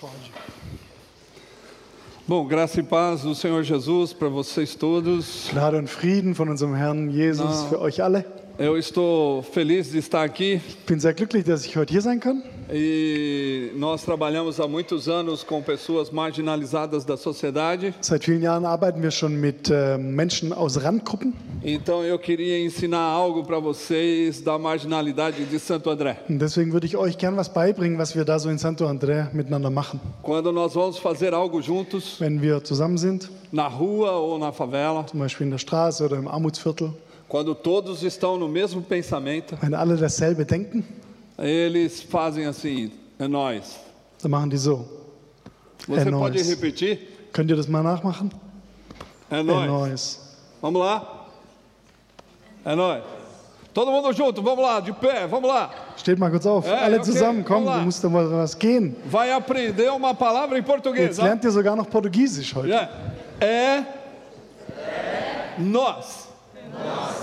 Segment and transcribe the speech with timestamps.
[0.00, 0.32] Pode.
[2.26, 5.48] Bom, graça e paz do Senhor Jesus para vocês todos.
[5.52, 7.68] Gnade und Frieden von unserem Herrn Jesus Na.
[7.68, 8.24] für euch alle.
[8.58, 12.42] Eu estou feliz de estar aqui bin sehr glücklich, dass ich heute hier sein kann.
[12.72, 17.94] e nós trabalhamos há muitos anos com pessoas marginalizadas da sociedade.
[18.00, 21.34] Seit vielen Jahren arbeiten wir schon mit äh, Menschen aus Randgruppen.
[21.62, 26.16] Então eu queria ensinar algo para vocês da marginalidade de Santo André.
[26.28, 29.28] Und deswegen würde ich euch gern was beibringen, was wir da so in Santo André
[29.32, 30.00] miteinander machen.
[30.20, 35.06] Quando nós vamos fazer algo juntos, Wenn wir zusammen sind, na rua ou na favela,
[35.06, 36.92] zum Beispiel in der Straße oder im Armutsviertel,
[37.28, 40.82] quando todos estão no mesmo pensamento, wenn alle dasselbe denken,
[41.38, 43.76] eles fazem assim: é nós.
[44.22, 44.84] dann machen die so.
[45.86, 46.48] Você É pode nóis.
[46.48, 46.98] repetir?
[47.32, 48.30] Könnt ihr das mal nachmachen?
[49.30, 50.20] É É nós.
[50.60, 51.26] Vamos lá?
[52.64, 53.02] É nós.
[53.72, 55.70] Todo mundo junto, vamos lá, de pé, vamos lá.
[55.96, 56.66] Steht mal kurz auf.
[56.66, 58.96] Äh, alle okay, zusammen, komm, du musst mal was gehen.
[59.06, 61.10] Vai aprender uma palavra em português.
[61.16, 62.72] Jetzt lernt ihr sogar noch Portugiesisch heute.
[62.72, 62.88] É.
[63.40, 63.84] É
[65.58, 66.27] nós.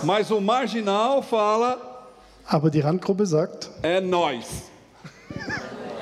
[0.04, 1.80] Mas o marginal fala
[2.48, 4.64] Aber die Randgruppe sagt, é nós.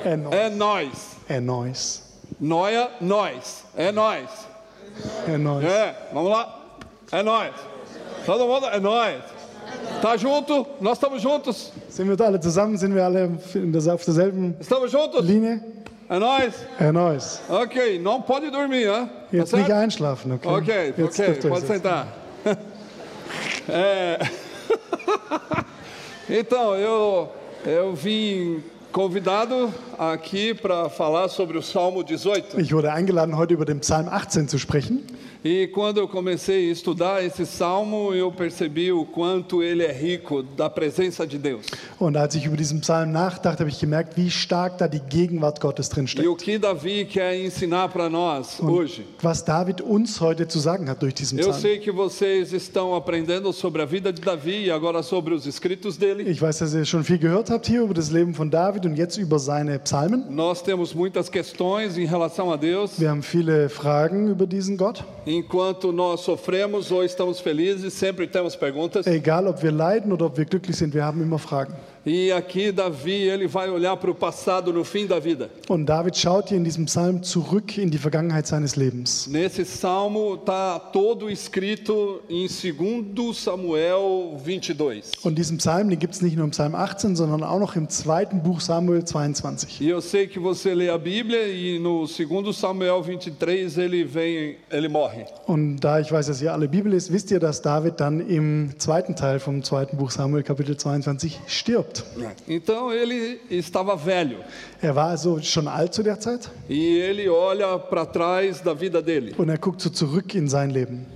[0.04, 0.34] é nóis.
[0.44, 1.16] É nós.
[1.28, 2.02] É nóis.
[2.38, 3.64] Noia, nós.
[3.74, 4.28] É nós.
[5.26, 5.64] É nóis.
[5.64, 6.60] É, vamos lá.
[7.10, 7.54] É nós.
[8.26, 9.22] Todo mundo é nós.
[10.02, 10.66] Tá junto?
[10.80, 11.72] Nós estamos juntos.
[11.88, 12.76] Sind wir alle zusammen?
[12.76, 13.30] Sind wir alle
[13.90, 15.24] auf derselben Estamos juntos?
[15.24, 15.62] Linie?
[16.10, 16.54] É nós.
[16.78, 17.40] É nóis.
[17.48, 19.08] Ok, não pode dormir, né?
[19.30, 19.62] Tá Jetzt certo?
[19.62, 20.50] nicht einschlafen, okay?
[20.52, 22.08] Ok, Jetzt ok, dürft ihr euch pode sentar.
[23.68, 24.18] É...
[26.28, 27.30] Então, eu,
[27.66, 32.60] eu vim convidado aqui para falar sobre o Salmo 18.
[32.60, 35.02] Ich wurde eingeladen, heute über den Psalm 18 zu sprechen.
[35.46, 40.42] E quando eu comecei a estudar esse salmo, eu percebi o quanto ele é rico
[40.42, 41.66] da presença de Deus.
[41.98, 45.60] Und als ich über diesen Psalm nachdachte, habe ich gemerkt, wie stark da die Gegenwart
[45.60, 46.28] Gottes drin E steckt.
[46.28, 49.04] o que Davi quer ensinar para nós hoje.
[49.20, 51.60] Was David uns heute zu sagen hat durch diesen Eu Psalm.
[51.60, 55.98] sei que vocês estão aprendendo sobre a vida de Davi e agora sobre os escritos
[55.98, 56.22] dele.
[56.22, 58.96] Ich weiß, dass ihr schon viel gehört habt hier über das Leben von David und
[58.96, 60.24] jetzt über seine Psalmen.
[60.30, 62.98] Nós temos muitas questões em relação a Deus.
[62.98, 65.04] Wir haben viele Fragen über diesen Gott.
[65.26, 69.06] Enquanto nós sofremos ou estamos felizes, sempre temos perguntas.
[69.06, 71.74] Egal, ob wir leiden oder ob wir glücklich sind, wir haben immer Fragen.
[72.06, 75.48] E aqui Davi, ele vai olhar para o passado no fim da vida.
[75.68, 79.26] Und David schaut hier in diesem Psalm zurück in die Vergangenheit seines Lebens.
[79.26, 85.24] Nesse salmo está todo escrito em 2 Samuel 22.
[85.24, 87.88] Und diesen Psalm, den gibt es nicht nur im Psalm 18, sondern auch noch im
[87.88, 89.80] zweiten Buch Samuel 22.
[89.80, 94.56] E eu sei que você lê a Bíblia e no 2 Samuel 23 ele vem,
[94.70, 95.24] ele morre.
[95.46, 98.74] Und da ich weiß, dass ihr alle Bibel ist, wisst ihr, dass David dann im
[98.76, 101.93] zweiten Teil vom zweiten Buch Samuel Kapitel 22 stirbt.
[102.48, 104.38] Então ele estava velho
[104.82, 109.00] Er war also schon alt zu der Zeit e ele olha para trás da vida
[109.02, 109.34] dele.
[109.38, 111.06] und er guckt so zurück in sein Leben.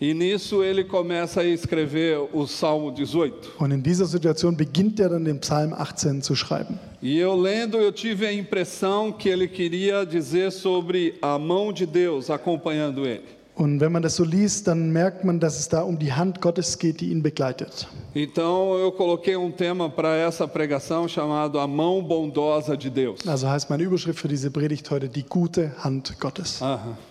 [0.00, 3.52] E nisso ele começa a escrever o Salmo 18.
[3.60, 6.76] Und in dieser Situation beginnt er dann den Psalm 18 zu schreiben.
[7.00, 11.86] E eu lendo, eu tive a impressão que ele queria dizer sobre a mão de
[11.86, 13.22] Deus acompanhando ele.
[13.54, 16.40] Und wenn man das so liest, dann merkt man, dass es da um die Hand
[16.40, 17.86] Gottes geht, die ihn begleitet.
[18.14, 23.26] Então eu coloquei um tema para essa pregação chamado A Mão Bondosa de Deus.
[23.26, 26.60] Also heißt meine Überschrift für diese Predigt heute die gute Hand Gottes.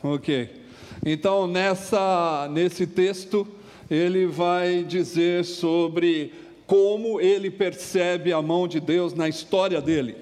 [0.02, 0.50] Ok.
[1.06, 3.48] Então nessa nesse texto
[3.90, 6.32] ele vai dizer sobre
[6.66, 10.16] como ele percebe a mão de Deus na história dele.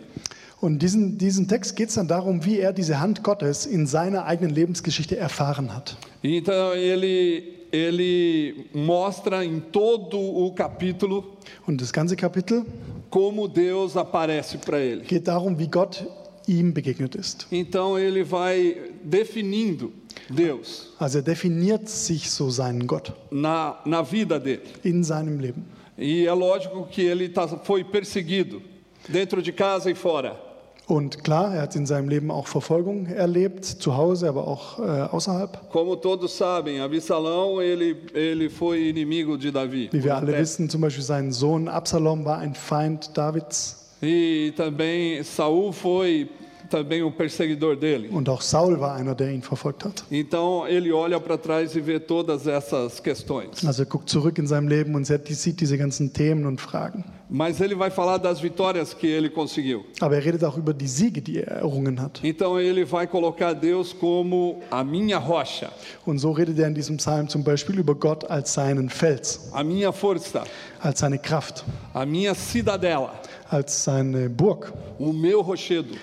[0.62, 4.26] Und diesen, diesen Text geht es dann darum, wie er diese Hand Gottes in seiner
[4.26, 5.96] eigenen Lebensgeschichte erfahren hat.
[6.22, 11.38] Então ele ele mostra em todo o capítulo
[11.68, 12.66] Und das ganze Kapitel
[13.10, 15.04] como Deus aparece para ele.
[15.06, 16.06] geht darum, wie Gott
[16.48, 17.48] ihm begegnet ist.
[17.52, 19.94] Então ele vai definindo
[20.30, 24.64] Deus Also er definiert sich so seinen Gott na, na vida dele.
[24.84, 25.64] in seinem Leben.
[25.98, 28.62] E é lógico que ele tá, foi perseguido
[29.08, 30.49] dentro de casa e fora.
[30.90, 34.82] Und klar, er hat in seinem Leben auch Verfolgung erlebt, zu Hause, aber auch äh,
[34.82, 35.70] außerhalb.
[35.72, 39.90] Como todos sabem, Absalão ele, ele foi inimigo de Davi.
[39.92, 45.22] Wie wir alle wissen, zum Beispiel sein Sohn Absalom war ein Feind Davids E também
[45.24, 46.30] Saul foi
[46.70, 48.10] também o perseguidor dele.
[48.10, 50.04] und auch Saul war einer, der ihn verfolgt hat.
[50.12, 53.66] Então ele olha para trás e vê todas essas questões.
[53.66, 57.04] Also er guckt zurück in seinem Leben und sieht sieht diese ganzen Themen und Fragen.
[57.32, 59.86] Mas ele vai falar das vitórias que ele conseguiu.
[60.02, 62.20] Aber er redet auch über die Siege, die er errungen hat.
[62.24, 65.70] Então ele vai colocar Deus como a minha rocha,
[66.08, 69.64] Und so redet er in diesem Psalm zum Beispiel über Gott als seinen Fels, a
[69.64, 70.44] minha força,
[70.80, 71.64] als seine Kraft,
[71.94, 73.14] a minha cidadela,
[73.48, 75.94] als seine Burg, o meu rochedo.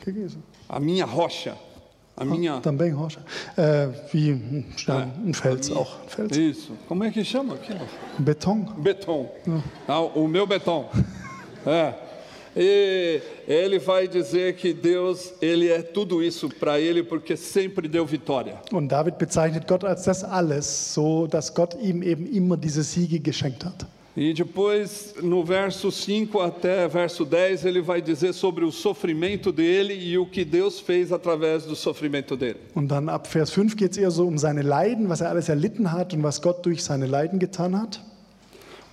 [0.00, 0.38] O que que é isso?
[0.68, 1.56] a minha rocha,
[2.16, 2.60] a minha.
[2.60, 3.20] Também rocha.
[3.56, 6.00] Äh, wie ein Stein, ein Fels auch.
[6.02, 6.36] Ein Fels.
[6.36, 6.72] Isso.
[6.88, 7.86] Como é que chama aquilo?
[8.18, 8.64] Beton.
[8.78, 9.28] Beton.
[9.86, 10.88] Ah, o meu beton.
[11.68, 11.94] É.
[12.56, 18.06] E ele vai dizer que Deus, ele é tudo isso para ele porque sempre deu
[18.06, 18.54] vitória.
[18.72, 23.18] Und David bezeichnet Gott als das alles, so dass Gott ihm eben immer diese Siege
[23.18, 23.84] geschenkt hat.
[24.16, 29.92] E depois, no verso 5 até verso 10, ele vai dizer sobre o sofrimento dele
[29.92, 32.56] e o que Deus fez através do sofrimento dele.
[32.74, 35.50] Und dann ab Vers 5 geht es eher so um seine Leiden, was er alles
[35.50, 38.00] erlitten hat und was Gott durch seine Leiden getan hat.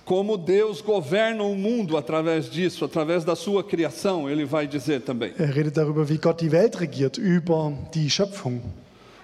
[0.04, 5.32] Como Deus governa o mundo através disso, através da sua criação, ele vai dizer também.
[5.38, 8.60] Er redet darüber, wie Gott die Welt regiert, über die Schöpfung.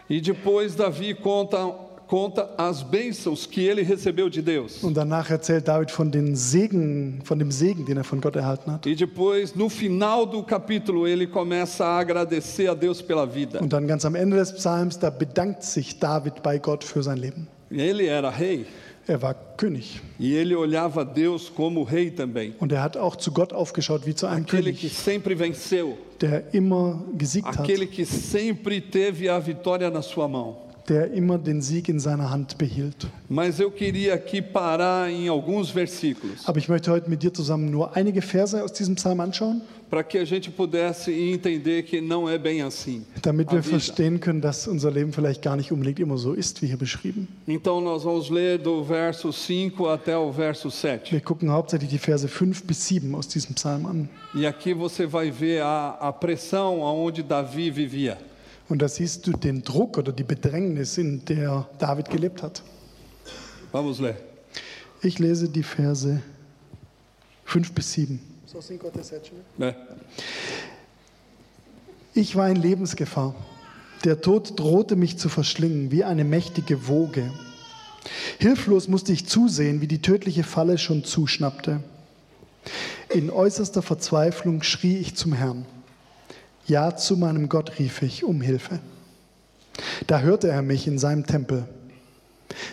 [0.09, 4.83] E depois Davi conta, conta as bênçãos que ele recebeu de Deus.
[4.83, 8.73] Und danach erzählt David von, den Segen, von dem Segen, den er von Gott erhalten
[8.73, 8.85] hat.
[8.85, 13.61] E depois, no final do capítulo, ele começa a agradecer a Deus pela vida.
[13.61, 17.17] Und dann ganz am Ende des Psalms, da bedankt sich David bei Gott für sein
[17.17, 17.47] Leben.
[17.71, 18.67] Ele era rei
[19.07, 22.55] Er war König e ele olhava Deus como rei também.
[22.59, 25.95] und er hat auch zu Gott aufgeschaut wie zu einem Aquele que König, sempre venceu,
[26.21, 30.70] der immer gesiegt hat, aquele que sempre teve a vitória na sua mão.
[30.91, 33.07] Der immer den Sieg in seiner Hand behielt.
[33.29, 37.71] Mas eu queria aqui parar em alguns versículos, Aber ich möchte heute mit dir zusammen
[37.71, 42.29] nur einige Verse aus diesem Psalm anschauen, para que a gente pudesse entender que não
[42.29, 43.05] é bem assim.
[43.23, 46.67] damit wir verstehen können, dass unser Leben vielleicht gar nicht unbedingt immer so ist, wie
[46.67, 47.29] hier beschrieben.
[47.47, 51.11] Então nós vamos ler do verso 5 até o verso 7.
[51.13, 54.09] Wir gucken hauptsächlich die Verse 5 bis 7 aus diesem Psalm an.
[54.35, 58.19] E aqui você vai ver a, a pressão aonde Davi vivia.
[58.71, 62.63] Und da siehst du den Druck oder die Bedrängnis, in der David gelebt hat.
[63.73, 64.15] Vamos ler.
[65.03, 66.23] Ich lese die Verse
[67.47, 68.21] 5 bis 7.
[69.59, 69.75] né?
[72.15, 73.35] Ich war in Lebensgefahr.
[74.05, 77.33] Der Tod drohte mich zu verschlingen wie eine mächtige Woge.
[78.39, 81.83] Hilflos musste ich zusehen, wie die tödliche Falle schon zuschnappte.
[83.09, 85.67] In äußerster Verzweiflung schrie ich zum Herrn.
[86.71, 88.79] Ja, zu meinem Gott rief ich um Hilfe.
[90.07, 91.67] Da hörte er mich in seinem Tempel.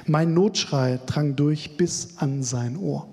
[0.06, 3.08] Mein Notschrei drang durch bis an sein Ohr.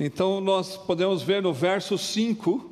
[0.00, 2.62] Então nós podemos ver no verso 5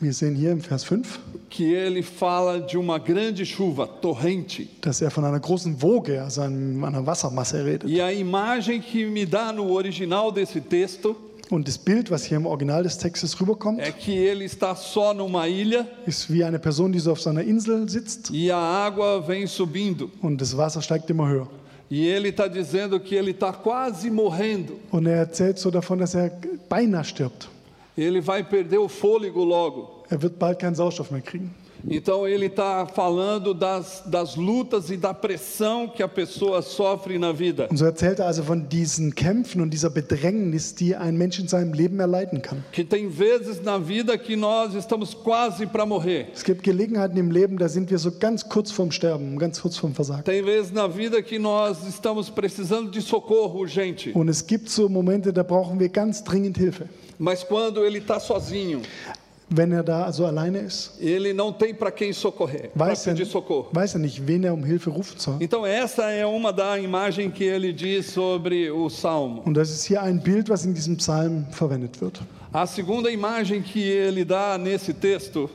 [0.00, 1.18] Wir sehen hier im Vers 5,
[1.50, 4.68] que ele fala de uma grande chuva, torrente.
[4.80, 7.90] dass er von einer großen Woge, also einer Wassermasse redet.
[7.90, 11.16] E a imagem que me dá no original desse texto
[11.50, 15.14] Und das Bild, was hier im Original des Textes rüberkommt, é que ele está só
[15.14, 19.20] numa ilha ist wie eine Person, die so auf seiner Insel sitzt e a água
[19.26, 20.10] vem subindo.
[20.20, 21.48] und das Wasser steigt immer höher.
[21.90, 24.74] E ele está dizendo que ele está quase morrendo.
[24.90, 26.30] Und er erzählt so davon, dass er
[26.68, 27.48] beinahe stirbt.
[27.96, 30.04] Ele vai perder o fôlego logo.
[30.10, 31.54] Er wird bald keinen Sauerstoff mehr kriegen.
[31.86, 37.32] Então ele está falando das, das lutas e da pressão que a pessoa sofre na
[37.32, 37.68] vida.
[37.70, 41.48] Und so erzählt er also von diesen Kämpfen und dieser Bedrängnis, die ein Mensch in
[41.48, 42.64] seinem Leben erleiden kann.
[42.72, 46.26] Que tem vezes na vida que nós estamos quase para morrer.
[46.34, 49.76] Es gibt Gelegenheiten im Leben, da sind wir so ganz kurz vorm Sterben, ganz kurz
[49.76, 50.24] vorm Versagen.
[50.24, 54.12] Tem vezes na vida que nós estamos precisando de socorro urgente.
[54.14, 56.88] Und es gibt so Momente, da brauchen wir ganz dringend Hilfe.
[57.18, 58.80] Mas quando ele está sozinho,
[59.50, 63.26] Wenn er da alleine ist, ele não tem para quem socorrer, para weiß er, pedir
[63.26, 63.70] socorro.
[63.72, 65.36] weiß er nicht, wen er um Hilfe rufen soll.
[65.40, 69.42] Então essa é uma da imagem que ele diz sobre o salmo.
[69.46, 72.20] Und das ist hier ein Bild, was in diesem Psalm verwendet wird.
[72.52, 75.48] A segunda imagem que ele dá nesse texto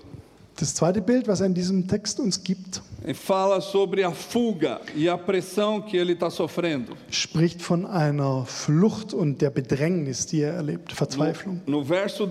[0.57, 2.81] Das zweite Bild, was er in diesem Text uns gibt,
[3.15, 6.95] fala sobre a fuga e a pressão que ele está sofrendo.
[7.09, 11.61] spricht von einer Flucht und der Bedrängnis, die er erlebt, Verzweiflung.
[11.65, 12.29] No verso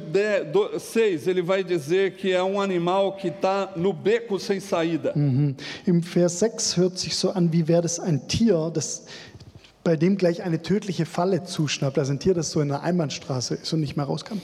[0.79, 5.12] 6, ele vai dizer que é um animal que está no beco sem saída.
[5.17, 5.57] Mhm.
[5.87, 9.05] Im Vers 6 hört sich so an, wie wäre das ein Tier, das,
[9.83, 11.99] bei dem gleich eine tödliche Falle zuschnappt.
[11.99, 14.41] Also ein Tier, das so in einer Einbahnstraße ist und nicht mehr raus kann.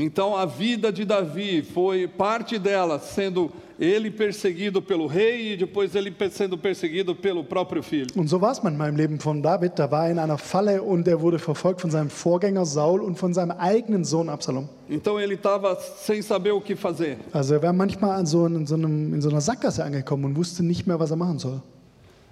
[0.00, 3.50] Então a vida de Davi foi parte dela sendo
[3.80, 8.06] ele perseguido pelo rei e depois ele sendo perseguido pelo próprio filho.
[8.16, 9.72] Und so war es manchmal im Leben von David.
[9.76, 13.18] Da war er in einer Falle und er wurde verfolgt von seinem Vorgänger Saul und
[13.18, 14.68] von seinem eigenen Sohn Absalom.
[14.88, 17.16] Então ele estava sem saber o que fazer.
[17.32, 20.64] Also er war manchmal so, in, so einem, in so einer Sackgasse angekommen und wusste
[20.64, 21.60] nicht mehr, was er machen soll.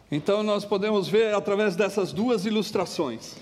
[0.09, 3.35] Então nós podemos ver através dessas duas ilustrações,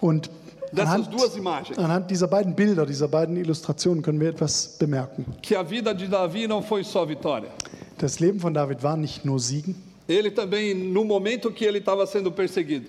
[0.00, 0.30] Und
[0.72, 5.24] dessas anhand, duas imagens, anhand dieser beiden Bilder, dieser beiden Illustrationen können wir etwas bemerken.
[5.42, 7.48] que a vida de Davi não foi só vitória.
[7.98, 9.74] Das Leben von David war nicht nur Siegen.
[10.08, 12.86] Ele também, no momento que ele estava sendo perseguido,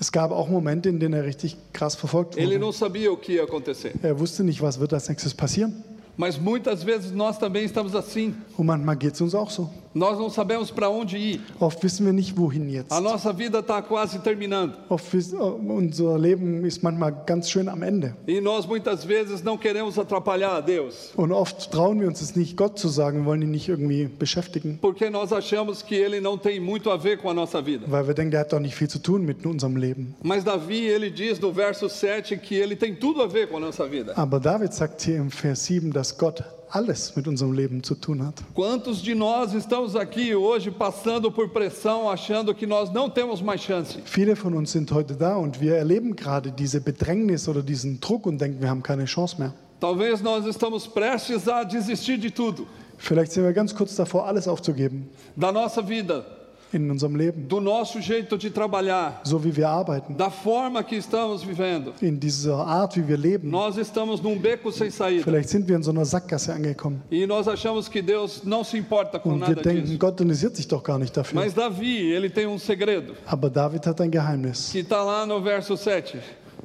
[0.00, 2.58] Es gab auch Momente, in denen er richtig krass verfolgt ele wurde.
[2.60, 3.92] não sabia o que ia acontecer.
[4.02, 5.82] Er wusste nicht, was wird als nächstes passieren.
[6.16, 8.34] Mas muitas vezes nós também estamos assim.
[8.56, 9.68] Und manchmal geht es uns auch so.
[9.94, 11.40] Nós não sabemos para onde ir.
[11.58, 12.92] Oft wissen wir nicht, wohin jetzt.
[12.92, 14.74] A nossa vida está quase terminando.
[14.88, 18.14] Oft wiss, unser Leben ist manchmal ganz schön am Ende.
[18.26, 21.12] E nós muitas vezes não queremos atrapalhar a Deus.
[21.16, 24.78] Und oft trauen wir uns es nicht, Gott zu sagen, wollen ihn nicht irgendwie beschäftigen,
[24.80, 27.84] Porque nós achamos que ele não tem muito a ver com a nossa vida.
[27.88, 30.14] weil wir denken, der hat doch nicht viel zu tun mit unserem Leben.
[30.22, 33.60] Mas Davi, ele diz no verso 7 que ele tem tudo a ver com a
[33.60, 34.12] nossa vida.
[34.16, 38.24] Aber David sagt hier im Vers 7, dass Gott alles mit unserem Leben zu tun
[38.24, 38.42] hat.
[38.54, 43.60] Quantos de nós estamos aqui hoje passando por pressão, achando que nós não temos mais
[43.60, 43.98] chance?
[44.04, 48.26] Viele von uns sind heute da und wir erleben gerade diese Bedrängnis oder diesen Druck
[48.26, 49.52] und denken, wir haben keine Chance mehr.
[49.80, 52.66] Talvez nós estamos prestes a desistir de tudo,
[52.98, 56.26] Vielleicht sind wir ganz kurz davor, alles aufzugeben da nossa vida,
[56.72, 60.96] in unserem Leben, do nosso jeito de trabalhar, so wie wir arbeiten, da forma que
[60.96, 61.94] estamos vivendo.
[62.02, 63.48] in dieser Art, wie wir leben.
[63.50, 65.22] Nós estamos num beco sem saída.
[65.24, 68.76] Vielleicht sind wir in so einer Sackgasse angekommen E nós achamos que Deus não se
[68.76, 69.98] importa com und wir nada denken, disso.
[69.98, 71.34] Gott interessiert sich doch gar nicht dafür.
[71.40, 74.70] Mas Davi, ele tem um segredo, Aber David hat ein Geheimnis.
[74.70, 76.18] que está lá no verso 7,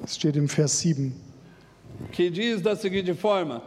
[0.04, 1.14] Es steht im Vers 7.
[2.12, 3.62] que diz da seguinte forma: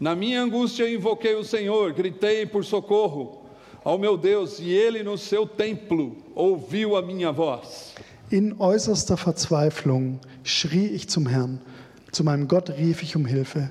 [0.00, 3.39] Na minha angústia invoquei o Senhor, gritei por socorro
[3.84, 7.94] ao meu Deus, e ele no seu templo ouviu a minha voz.
[8.30, 11.60] In äußerster Verzweiflung schrie ich zum Herrn.
[12.12, 13.70] Zu meinem Gott rief ich um Hilfe.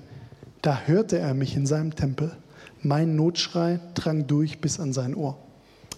[0.61, 2.31] Da hörte er mich in seinem Tempel.
[2.81, 5.37] Mein Notschrei drang durch bis an sein Ohr.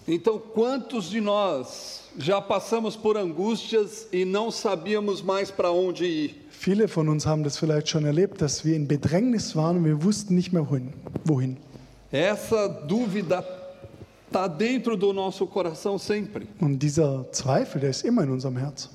[0.06, 6.34] Então, quantos de nós já passamos por angústias e não sabíamos mais para onde ir?
[6.50, 10.02] Viele von uns haben das vielleicht schon erlebt, dass wir in Bedrängnis waren und wir
[10.02, 10.92] wussten nicht mehr wohin.
[11.24, 11.56] wohin.
[12.10, 13.42] Essa dúvida
[14.32, 16.46] está dentro do nosso coração sempre.
[16.60, 18.88] Und dieser Zweifel, der ist immer in unserem Herz.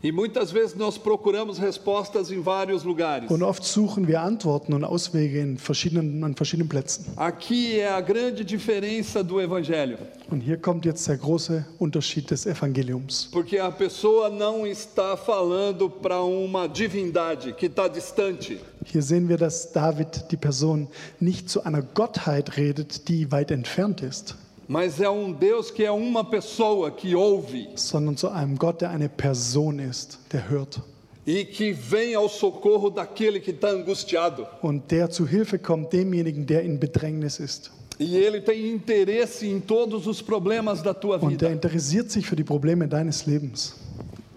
[0.00, 3.28] E muitas vezes nós procuramos respostas em vários lugares.
[3.30, 7.06] Und oft suchen wir Antworten und Auswege in verschiedenen, an verschiedenen Plätzen.
[7.16, 9.98] Aqui é a grande diferença do Evangelho,
[10.30, 13.28] Und hier kommt jetzt der große Unterschied des Evangeliums.
[13.32, 18.60] porque a pessoa não está falando para uma divindade que está distante.
[18.84, 20.86] Hier sehen wir, dass David, die Person,
[21.18, 24.36] nicht zu einer Gottheit redet, die weit entfernt ist,
[24.68, 28.90] Mas é um Deus que é uma pessoa que ouve sondern zu einem Gott, der
[28.90, 30.80] eine Person ist, der hört
[31.26, 34.46] e que vem ao socorro daquele que está angustiado.
[34.62, 37.70] und der zu Hilfe kommt demjenigen, der in Bedrängnis ist.
[38.00, 41.50] E ele tem interesse em todos os problemas da tua Und vida.
[41.50, 43.74] interessiert sich für die Probleme deines Lebens.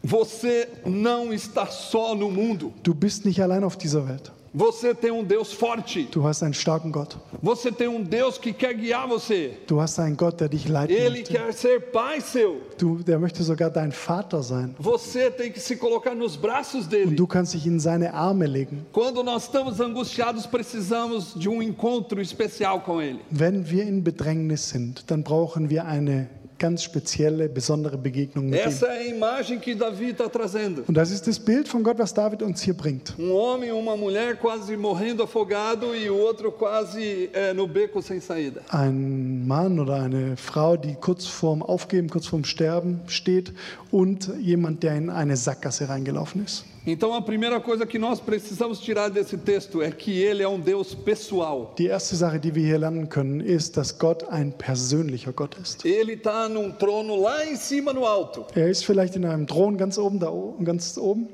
[0.03, 2.73] Você não está só no mundo.
[2.81, 4.31] Du bist nicht allein auf dieser Welt.
[4.53, 6.09] Você tem um Deus forte.
[6.11, 7.15] Du hast einen starken Gott.
[7.41, 9.53] Você tem um Deus que quer guiar você.
[9.65, 11.33] Du hast einen Gott, der dich leiten Ele möchte.
[11.33, 12.61] quer ser pai seu.
[12.77, 14.75] Du, der möchte sogar dein Vater sein.
[14.77, 17.15] Você tem que se colocar nos braços Und dele.
[17.15, 18.85] du kannst dich in seine Arme legen.
[18.91, 23.21] Quando nós estamos angustiados, precisamos de um encontro especial com ele.
[23.31, 26.29] Wenn wir in Bedrängnis sind, dann brauchen wir eine
[26.61, 28.67] ganz spezielle, besondere Begegnung mit ihm.
[28.67, 30.83] Essa é a imagem que Davi está trazendo.
[30.87, 33.15] Und das ist das Bild von Gott, was David uns hier bringt.
[33.17, 37.99] Um homem e uma mulher quase morrendo afogado e o outro quase é, no beco
[37.99, 38.61] sem saída.
[38.69, 43.51] Ein Mann oder eine Frau, die kurz vorm Aufgeben, kurz vorm Sterben steht
[43.89, 46.63] und jemand, der in eine Sackgasse reingelaufen ist.
[46.85, 50.59] Então a primeira coisa que nós precisamos tirar desse texto é que ele é um
[50.59, 51.75] Deus pessoal.
[51.77, 55.85] Die erste Sache, die wir hier lernen können, ist, dass Gott ein persönlicher Gott ist.
[55.85, 59.77] Ele está num trono lá em cima no alto, Er ist vielleicht in einem Thron
[59.77, 61.29] ganz oben, da oben, ganz oben,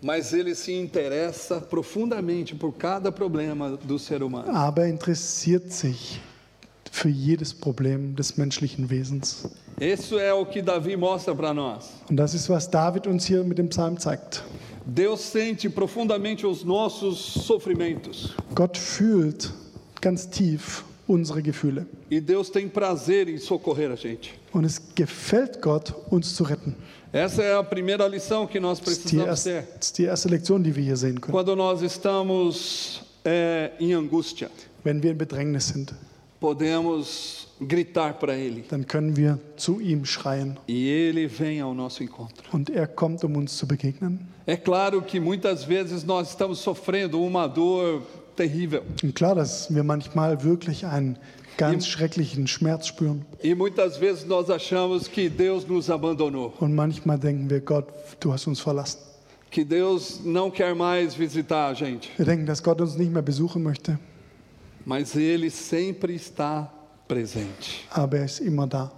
[0.00, 4.50] mas ele se interessa profundamente por cada problema do ser humano.
[4.50, 6.20] aber er interessiert sich
[6.90, 9.46] für jedes Problem des menschlichen Wesens.
[9.78, 11.90] Isso é o que Davi mostra para nós.
[12.08, 14.42] Und das ist, was David uns hier mit dem Psalm zeigt.
[14.86, 19.50] Deus sente profundamente os nossos sofrimentos Gott fühlt
[20.00, 21.86] ganz tief unsere Gefühle.
[22.10, 24.34] e Deus tem prazer em socorrer a gente.
[24.52, 26.74] Und es gefällt Gott, uns zu retten.
[27.12, 30.74] Essa é a primeira lição que nós precisamos ter das ist die erste Lektion, die
[30.74, 31.32] wir hier sehen können.
[31.32, 34.50] quando nós estamos é, em angústia.
[34.84, 35.92] Wenn wir in Bedrängnis sind,
[36.40, 42.02] Podemos gritar para Ele dann können wir zu ihm schreien e Ele vem ao nosso
[42.02, 42.44] encontro.
[42.52, 44.20] und er kommt, um uns zu begegnen.
[44.46, 48.02] É claro que muitas vezes nós estamos sofrendo uma dor
[48.36, 51.16] terrível Und klar, dass wir manchmal wirklich einen
[51.56, 53.24] ganz schrecklichen Schmerz spüren.
[53.42, 57.86] e muitas vezes nós achamos que Deus nos abandonou, Und manchmal denken wir, Gott,
[58.20, 59.00] du hast uns verlassen.
[59.50, 62.10] que Deus não quer mais visitar a gente.
[62.18, 63.98] Wir denken, dass Gott uns nicht mehr besuchen möchte,
[64.86, 66.72] Mas Ele sempre está
[67.08, 67.84] presente.
[67.90, 68.90] aber er ist immer da.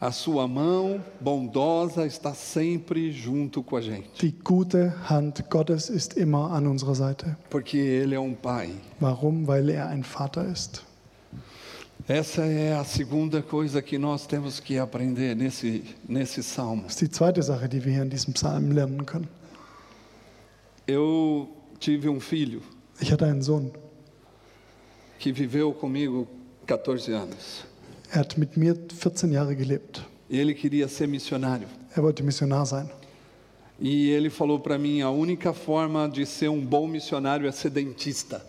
[0.00, 6.16] A sua mão bondosa está sempre junto com a gente, Die gute Hand Gottes ist
[6.16, 7.36] immer an unserer Seite.
[7.50, 8.70] porque Ele é um Pai.
[9.00, 9.46] Warum?
[9.46, 10.82] Weil er ein Vater ist.
[12.08, 16.82] Essa é a segunda coisa que nós temos que aprender nesse, nesse salmo.
[16.82, 19.28] Das ist die zweite Sache, die wir hier in diesem Psalm lernen können.
[20.86, 21.48] Eu
[21.80, 22.60] tive um filho
[23.00, 23.70] Ich hatte einen Sohn.
[25.18, 26.26] Que viveu comigo
[26.66, 27.64] 14 anos.
[28.10, 30.02] Er hat mit mir 14 Jahre gelebt.
[30.30, 31.68] E ele queria ser missionário.
[31.94, 32.88] Er wollte Missionar sein.
[33.80, 37.70] E ele falou para mim: a única forma de ser um bom missionário é ser
[37.70, 38.40] dentista.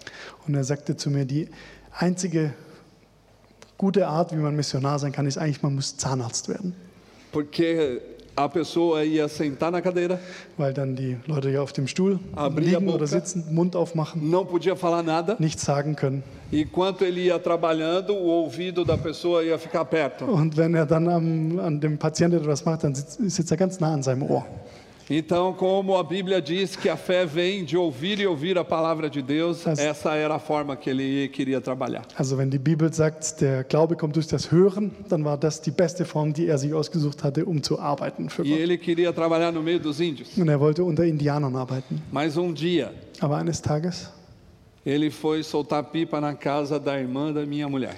[0.48, 1.50] Und er sagte zu mir, die
[1.91, 2.53] einzige
[3.77, 6.74] gute Art, wie man Missionar sein kann, ist eigentlich, man muss Zahnarzt werden.
[7.31, 8.01] Porque
[8.36, 10.20] a pessoa ia sentar na cadeira,
[10.58, 12.20] Weil dann die Leute ja auf dem Stuhl
[12.58, 12.96] liegen boca.
[12.98, 15.36] oder sitzen, Mund aufmachen, não podia falar nada.
[15.39, 16.22] nichts sagen können.
[16.51, 20.25] E enquanto ele ia trabalhando, o ouvido da pessoa ia ficar perto.
[20.25, 23.80] Und wenn er dann am, an dem Patienten etwas macht, dann sitzt, sitzt er ganz
[23.80, 24.46] nah an seinem Ohr.
[25.07, 29.07] Então, como a Bíblia diz que a fé vem de ouvir e ouvir a palavra
[29.07, 32.01] de Deus, Mas- essa era a forma que ele queria trabalhar.
[32.17, 35.69] Also wenn die Bibel sagt, der Glaube kommt durch das Hören, dann war das die
[35.69, 38.59] beste Form, die er sich ausgesucht hatte, um zu arbeiten für E Gott.
[38.59, 40.35] ele queria trabalhar no meio dos índios.
[40.38, 42.01] Und er wollte unter Indianern arbeiten.
[42.12, 44.09] Mas um dia, Aber eines Tages
[44.83, 47.95] ele foi soltar pipa na casa da irmã da minha mulher.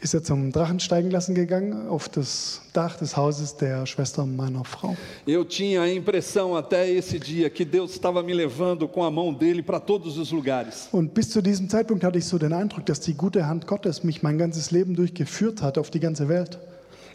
[0.00, 4.96] Ist er zum Drachensteigen lassen gegangen auf das Dach des Hauses der Schwester meiner Frau.
[5.26, 9.32] Eu tinha a impressão até esse dia que Deus estava me levando com a mão
[9.32, 10.88] dele para todos os lugares.
[10.92, 14.04] Und bis zu diesem Zeitpunkt hatte ich so den Eindruck, dass die gute Hand Gottes
[14.04, 16.58] mich mein ganzes Leben durchgeführt hat auf die ganze Welt.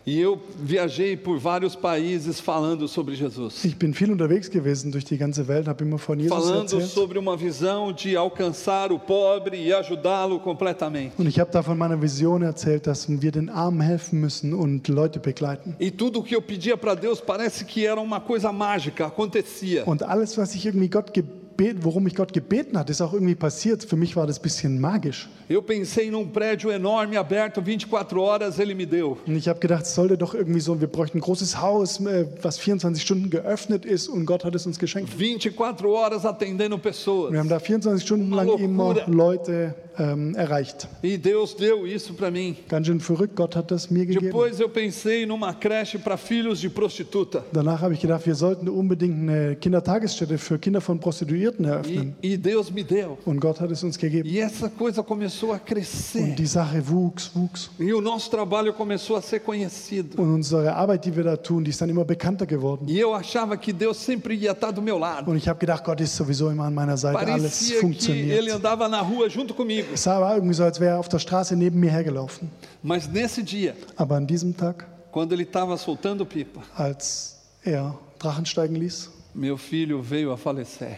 [0.05, 3.63] E eu viajei por vários países falando sobre Jesus.
[3.63, 6.89] Ich bin viel unterwegs gewesen durch die ganze Welt, habe immer von Jesus Falando erzählt.
[6.89, 11.13] sobre uma visão de alcançar o pobre e ajudá-lo completamente.
[11.19, 14.87] Und ich habe da von meiner Vision erzählt, dass wir den Armen helfen müssen und
[14.87, 15.75] Leute begleiten.
[15.79, 19.83] E tudo o que eu pedia para Deus parece que era uma coisa mágica, acontecia.
[19.85, 21.40] Und alles, was ich irgendwie Gott gebeten,
[21.81, 23.83] worum ich Gott gebeten hat, ist auch irgendwie passiert.
[23.83, 25.29] Für mich war das ein bisschen magisch.
[25.49, 29.15] Eu pensei num prédio enorme, aberto 24 horas, ele me deu.
[29.25, 32.25] Und ich habe gedacht, es sollte doch irgendwie so, wir bräuchten ein großes Haus, äh,
[32.41, 35.09] was 24 Stunden geöffnet ist und Gott hat es uns geschenkt.
[35.09, 37.31] 24 horas atendendo pessoas.
[37.31, 38.95] Wir haben da 24 Stunden lang immer.
[39.07, 40.87] Leute ähm, erreicht.
[41.03, 42.55] E Deus deu isso para mim.
[42.69, 44.27] Ganz schön verrückt, Gott hat das mir gegeben.
[44.27, 47.43] Depois eu pensei numa creche para filhos de prostituta.
[47.51, 52.15] Danach habe ich gedacht, wir sollten unbedingt eine Kindertagesstätte für Kinder von Prostituierten E, eröffnen.
[52.21, 53.17] e Deus me deu.
[53.25, 54.27] Und Gott hat es uns gegeben.
[54.29, 56.19] E essa coisa começou a crescer.
[56.23, 57.69] Und die Sache wuchs, wuchs.
[57.79, 60.21] E o nosso trabalho começou a ser conhecido.
[60.21, 62.87] Und unsere Arbeit, die wir da tun, die ist dann immer bekannter geworden.
[62.87, 65.29] E eu achava que Deus sempre ia estar do meu lado.
[65.29, 67.81] Und ich habe gedacht, Gott ist sowieso immer an meiner Seite, alles Parecia que ele
[67.81, 68.51] funktioniert.
[68.55, 69.80] andava na rua junto comigo.
[69.93, 72.49] Es sah aber irgendwie so, als wäre er auf der Straße neben mir hergelaufen.
[72.83, 78.45] Mas nesse dia, Aber an diesem Tag, quando ele estava soltando pipa, als er Drachen
[78.45, 80.97] steigen ließ, meu filho veio a falecer.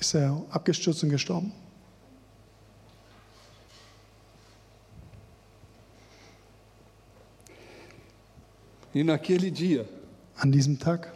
[0.00, 1.52] ist er abgestürzt und gestorben.
[8.94, 9.84] E naquele dia,
[10.36, 11.12] An diesem Tag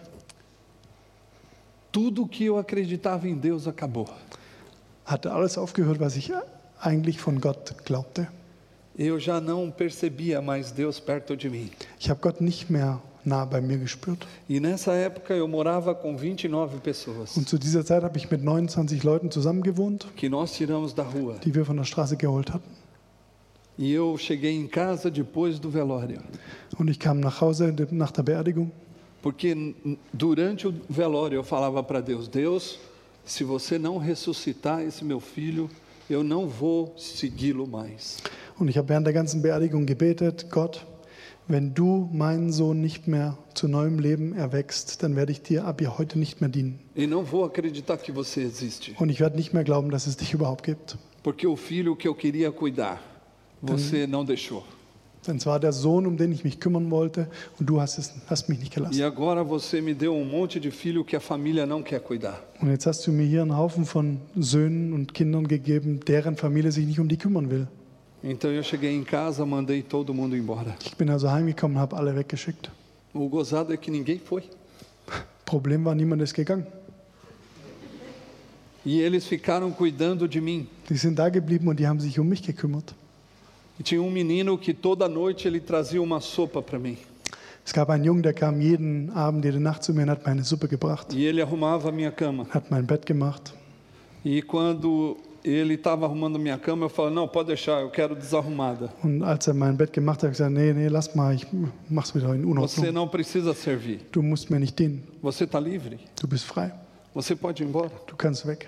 [1.92, 4.08] tudo que eu acreditava em Deus acabou.
[5.04, 6.32] hatte alles aufgehört, was ich
[6.82, 8.28] eigentlich von Gott glaubte.
[8.98, 11.70] Eu já não percebia mais Deus perto de mim.
[11.98, 14.26] Ich habe Gott nicht mehr nah bei mir gespürt.
[14.48, 18.42] E nessa época eu morava com 29 pessoas Und zu dieser Zeit habe ich mit
[18.42, 21.36] 29 Leuten zusammengewohnt, que nós tiramos da rua.
[21.44, 22.68] die wir von der Straße geholt hatten.
[23.78, 26.18] E eu cheguei em casa depois do velório.
[26.78, 28.70] Und ich kam nach Hause nach der Beerdigung
[29.22, 29.74] Porque n-
[30.12, 32.78] durante o velório eu falava para Deus: Deus,
[33.24, 35.70] se você não ressuscitar esse meu filho,
[36.12, 38.18] eu não vou segui-lo mais.
[38.58, 40.86] und ich habe während der ganzen Beerdigung gebetet, Gott,
[41.48, 45.80] wenn du meinen Sohn nicht mehr zu neuem Leben erwächst, dann werde ich dir ab
[45.80, 46.78] hier heute nicht mehr dienen.
[46.94, 48.92] E não vou acreditar que você existe.
[48.98, 50.96] Und ich werde nicht mehr glauben, dass es dich überhaupt gibt.
[51.22, 53.00] Porque o filho que eu queria cuidar,
[53.60, 54.64] você não deixou.
[55.26, 57.28] Denn es war der Sohn, um den ich mich kümmern wollte,
[57.60, 58.98] und du hast, es, hast mich nicht gelassen.
[58.98, 62.42] E agora você me deu um monte de filho que a família não quer cuidar.
[62.60, 66.72] Und jetzt hast du mir hier einen Haufen von Söhnen und Kindern gegeben, deren Familie
[66.72, 67.68] sich nicht um die kümmern will.
[68.24, 70.74] Então eu cheguei em casa, mandei todo mundo embora.
[70.84, 72.70] Ich bin also heimgekommen und habe alle weggeschickt.
[73.14, 74.42] O gozado é que ninguém foi.
[75.44, 76.66] Problem war, niemand ist gegangen.
[78.84, 80.66] E eles ficaram cuidando de mim.
[80.88, 82.94] Die sind da geblieben und die haben sich um mich gekümmert.
[83.78, 86.96] E tinha um menino que toda noite ele trazia uma sopa para mim.
[87.64, 90.32] Es gab einen Jungen, der kam jeden Abend, jede Nacht zu mir und hat mir
[90.32, 92.44] eine Suppe gebracht, E ele arrumava a minha cama.
[92.50, 93.52] hat mein Bett gemacht.
[94.24, 98.92] E quando ele estava arrumando minha cama, eu falei, não, pode deixar, eu quero desarrumada.
[99.04, 101.46] Und als er mein Bett gemacht hat, habe ich gesagt, nee, nee, lass mal, ich
[101.88, 102.92] mach's wieder in Você Unordnung.
[102.92, 104.00] não precisa servir.
[104.10, 105.04] Du musst mir nicht dienen.
[105.22, 105.98] Você está livre.
[106.20, 106.70] Du bist frei.
[107.14, 107.92] Você pode ir embora.
[108.08, 108.66] Du kannst weg.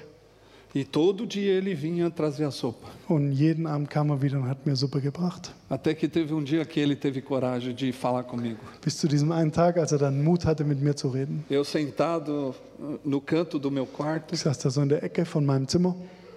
[0.75, 2.89] E todo dia ele vinha trazer a sopa.
[3.09, 5.53] Und jeden Abend kam er wieder und hat mir Suppe gebracht.
[5.71, 8.59] Até que teve um dia que ele teve coragem de falar comigo.
[8.83, 11.45] Bis zu diesem einen Tag, als er dann Mut hatte, mit mir zu reden.
[11.49, 12.55] Eu sentado
[13.05, 15.95] no canto do meu quarto, Ich saß da so in der Ecke von meinem Zimmer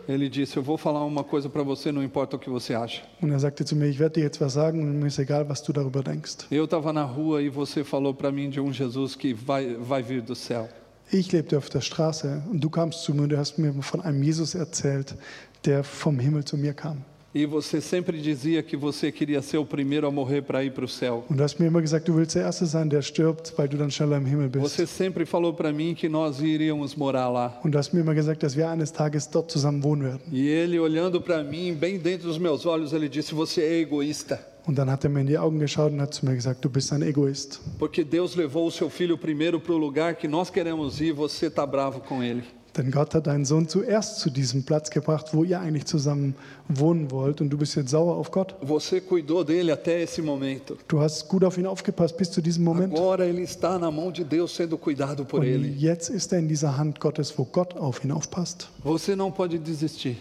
[0.08, 3.02] ele disse: Eu vou falar uma coisa para você, não importa o que você acha.
[3.22, 5.48] und er sagte zu mir, ich werde dir jetzt was sagen und mir ist egal,
[5.50, 6.46] was du darüber denkst.
[6.50, 10.02] Eu estava na rua e você falou para mim de um Jesus que vai, vai
[10.02, 10.70] vir do céu.
[11.10, 14.02] Ich lebte auf der Straße und du kamst zu mir und du hast mir von
[14.02, 15.16] einem Jesus erzählt,
[15.64, 17.04] der vom Himmel zu mir kam.
[17.36, 20.84] E você sempre dizia que você queria ser o primeiro a morrer para ir para
[20.84, 21.24] o céu.
[21.30, 23.78] Und du hast mir immer gesagt, du willst der Erste sein, der stirbt, weil du
[23.78, 24.66] dann schneller im Himmel bist.
[24.66, 27.60] Você sempre falou para mim que nós iríamos morar lá.
[27.64, 30.22] Und du hast mir immer gesagt, dass wir eines Tages dort zusammen wohnen werden.
[30.32, 34.40] E ele olhando para mim, bem dentro dos meus olhos, ele disse: Você é egoísta.
[34.68, 36.70] Und dann hat er mir in die Augen geschaut und hat zu mir gesagt, du
[36.70, 37.62] bist ein Egoist.
[37.80, 41.48] Porque Deus levou o seu filho primeiro para o lugar que nós queremos ir, você
[41.48, 42.44] está bravo com ele.
[42.76, 46.36] Denn Gott hat deinen Sohn zuerst zu diesem Platz gebracht, wo ihr eigentlich zusammen
[46.70, 47.42] wohnen wollt.
[47.42, 48.54] Und du bist jetzt sauer auf Gott.
[48.62, 50.78] Você cuidou dele até esse momento.
[50.88, 52.94] Du hast gut auf ihn aufgepasst bis zu diesem Moment.
[52.94, 55.74] Agora ele está na mão de Deus sendo cuidado por Und ele.
[55.80, 58.68] jetzt ist er in dieser Hand Gottes, wo Gott auf ihn aufpasst.
[58.84, 60.18] Você não pode desistir.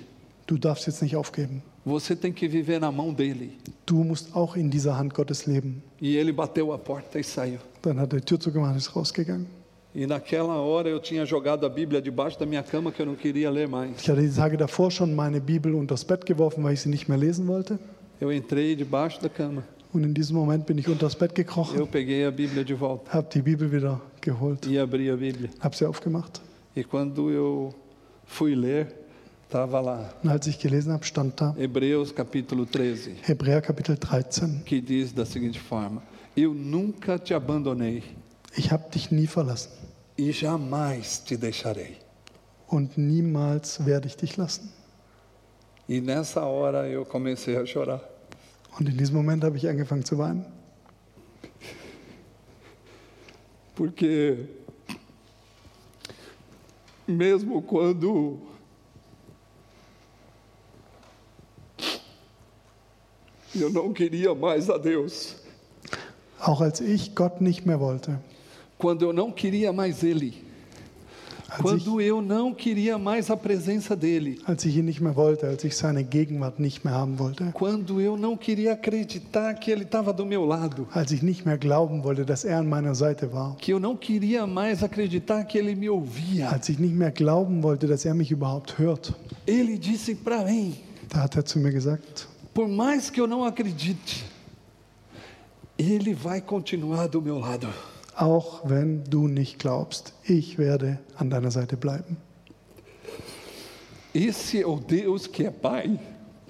[0.47, 1.63] Du darfst jetzt nicht aufgeben.
[1.85, 3.51] Você tem que viver na mão dele.
[3.85, 5.83] Du musst auch in dieser Hand Gottes leben.
[6.01, 7.59] E ele bateu a porta e saiu.
[7.83, 9.47] Dann hat er die Tür zugemacht und ist rausgegangen.
[9.95, 13.15] E naquela hora eu tinha jogado a Bíblia debaixo da minha cama que eu não
[13.15, 13.91] queria ler mais.
[14.01, 17.09] Ich hatte die Tage davor schon meine Bibel unters Bett geworfen, weil ich sie nicht
[17.09, 17.79] mehr lesen wollte.
[18.21, 19.63] Eu entrei debaixo da cama.
[19.93, 23.11] Und in diesem Moment bin ich unters Bett gekrochen, Eu peguei a Bíblia de volta
[23.13, 25.49] habe die Bibel wieder geholt, e abri a Bíblia.
[25.61, 26.41] habe sie aufgemacht.
[26.77, 27.73] E quando eu
[28.27, 28.89] fui ler,
[29.47, 34.63] estava lá Und als ich gelesen habe, stand da Hebreus capítulo 13, Hebräer Kapitel 13.
[34.65, 36.03] que diz da seguinte forma:
[36.37, 38.03] Eu nunca te abandonei
[38.57, 39.71] Ich habe dich nie verlassen
[40.19, 41.97] e jamais te deixarei.
[42.69, 44.73] und niemals werde ich dich lassen.
[45.89, 48.01] E nessa hora eu comecei a chorar.
[48.79, 50.45] Und in diesem Moment habe ich angefangen zu weinen,
[53.77, 54.49] Porque
[57.07, 58.39] mesmo quando
[63.61, 65.37] eu não queria mais a Deus,
[66.41, 68.13] auch als ich Gott nicht mehr wollte,
[68.79, 70.35] quando eu não queria mais Ele,
[71.49, 75.15] als ich, quando eu não queria mais a presença dEle, als ich ihn nicht mehr
[75.17, 79.71] wollte, als ich seine Gegenwart nicht mehr haben wollte, quando eu não queria acreditar que
[79.71, 82.95] Ele estava do meu lado, als ich nicht mehr glauben wollte, dass er an meiner
[82.95, 86.95] Seite war, que eu não queria mais acreditar que Ele me ouvia, als ich nicht
[86.95, 89.15] mehr glauben wollte, dass er mich überhaupt hört,
[89.47, 90.75] Ele disse para mim:
[91.09, 94.25] da hat er zu mir gesagt, por mais que eu não acredite,
[95.79, 97.69] Ele vai continuar do meu lado.
[98.17, 102.17] auch wenn du nicht glaubst, ich werde an deiner Seite bleiben.
[104.15, 105.99] Esse é o Deus que é Pai.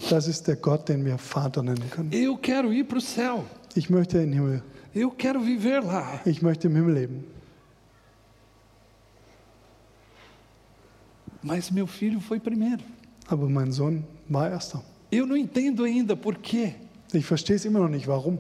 [0.09, 2.13] Das ist der Gott, den wir Vater nennen können.
[2.13, 3.45] Eu quero ir para o céu.
[3.75, 4.63] Ich möchte in den Himmel.
[4.95, 6.21] Eu quero viver lá.
[6.25, 7.25] Ich möchte im Himmel leben.
[11.43, 12.85] Mas meu filho foi primeiro.
[13.27, 14.81] Aber mein Sohn war erster.
[15.11, 16.75] Eu não entendo ainda por quê.
[17.15, 18.39] Ich verstehe es immer noch nicht, warum.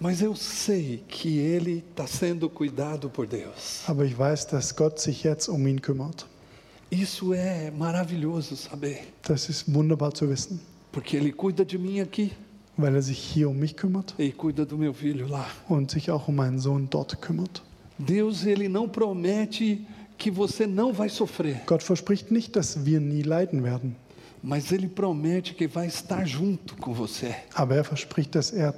[0.00, 3.82] Mas eu sei que ele está sendo cuidado por Deus.
[3.86, 6.26] Aber ich weiß, dass Gott sich jetzt um ihn kümmert.
[6.90, 8.96] Isso é maravilhoso saber.
[9.22, 10.58] Das ist wunderbar zu wissen,
[10.90, 12.32] Porque ele cuida de mim aqui
[12.76, 15.46] weil er sich hier um mich kümmert e cuida do meu filho lá.
[15.68, 17.62] und sich auch um meinen Sohn dort kümmert.
[17.98, 19.86] Deus, ele não promete
[20.16, 23.94] que você não vai sofrer, Gott verspricht nicht, dass wir nie leiden werden,
[24.42, 28.74] mas ele promete que vai estar junto com você, aber er verspricht, dass er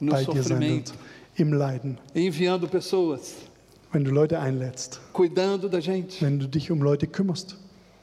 [0.00, 0.92] No bei dir sein sofrimento.
[0.92, 0.98] wird.
[1.36, 3.34] Im Leiden, enviando pessoas,
[3.92, 6.20] wenn du Leute einlädst, cuidando da gente.
[6.20, 7.56] wenn du dich um Leute kümmerst.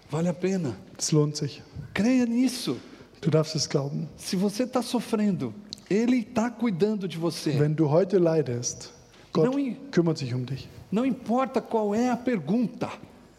[0.10, 0.76] Vale a pena.
[0.98, 1.62] Es lohnt sich.
[1.94, 2.76] Creia nisso.
[3.22, 4.10] Du darfst es glauben.
[4.18, 5.54] Se você está sofrendo,
[5.90, 7.58] Ele está cuidando de você.
[7.58, 8.92] Wenn du heute leidest,
[9.32, 10.68] Gott Não kümmert sich um dich.
[10.92, 12.90] Não importa qual é a pergunta.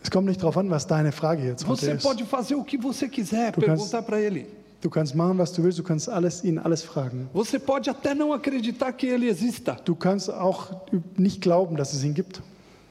[0.03, 2.03] Es kommt nicht darauf an, was deine Frage jetzt heute Você ist.
[2.03, 4.47] pode fazer o que você quiser, Du kannst- perguntar para Ele.
[4.81, 5.79] Du kannst machen, was du willst.
[5.79, 7.29] Du kannst alles, ihn alles fragen.
[7.33, 10.71] Você pode até não acreditar que Ele exista, Du kannst auch
[11.17, 12.43] nicht glauben, dass es ihn gibt,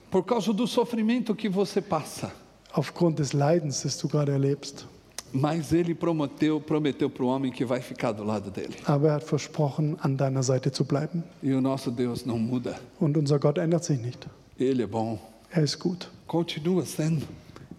[0.10, 2.32] por causa do sofrimento que você passa.
[2.74, 4.86] aufgrund des Leidens, das du gerade erlebst.
[5.34, 8.76] Mas Ele prometeu, prometeu para o homem que vai ficar do lado dele.
[8.86, 11.24] Aber er hat versprochen, an deiner Seite zu bleiben.
[11.43, 12.76] E o nosso Deus não muda.
[13.02, 14.26] Und unser Gott ändert sich nicht.
[14.58, 15.19] Ele é bom.
[15.52, 16.10] Er ist gut.
[16.28, 17.26] Continua sendo.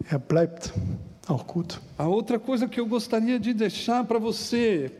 [0.09, 0.71] Er bleibt.
[1.27, 1.79] auch gut.
[1.97, 4.91] A outra coisa que eu gostaria de deixar para você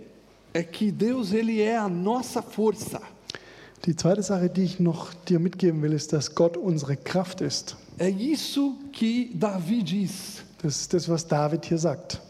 [0.54, 3.02] é que Deus ele é a nossa força.
[3.86, 7.76] Die zweite Sache, die ich noch dir mitgeben will, ist, dass Gott unsere Kraft ist.
[7.98, 10.44] É isso que Davi diz.
[10.62, 12.22] Das ist das, was David hier sagt.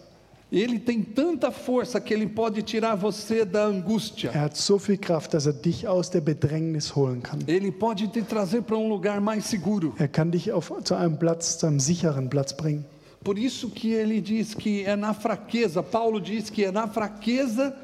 [0.53, 4.29] Ele tem tanta força que ele pode tirar você da angústia.
[4.35, 7.39] Er hat so viel Kraft, dass er dich aus der Bedrängnis holen kann.
[7.47, 9.95] Ele pode te trazer para um lugar mais seguro.
[9.97, 12.85] Er kann dich auf, zu einem Platz, zu einem sicheren Platz bringen.
[13.23, 17.75] Por isso que ele diz que é na fraqueza, Paulo diz que é na fraqueza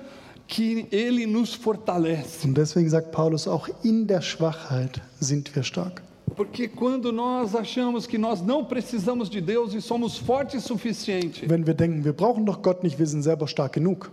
[0.47, 2.45] que ele nos fortalece.
[2.45, 6.03] Und deswegen sagt Paulus, auch in der Schwachheit sind wir stark.
[6.39, 11.45] Porque quando nós achamos que nós não precisamos de Deus e somos fortes o suficiente,
[11.45, 14.10] Wenn wir denken, wir brauchen doch Gott nicht, wir sind selber stark genug,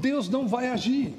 [0.00, 1.12] Deus não vai agir.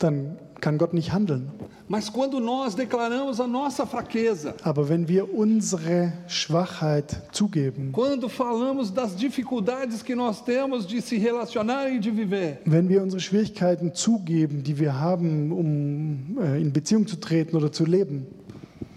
[0.00, 1.52] dann kann Gott nicht handeln.
[1.86, 8.90] Mas quando nós declaramos a nossa fraqueza, Aber wenn wir unsere Schwachheit zugeben, quando falamos
[8.90, 13.94] das dificuldades que nós temos de se relacionar e de viver, wenn wir unsere Schwierigkeiten
[13.94, 18.26] zugeben, die wir haben, um äh, in Beziehung zu treten oder zu leben,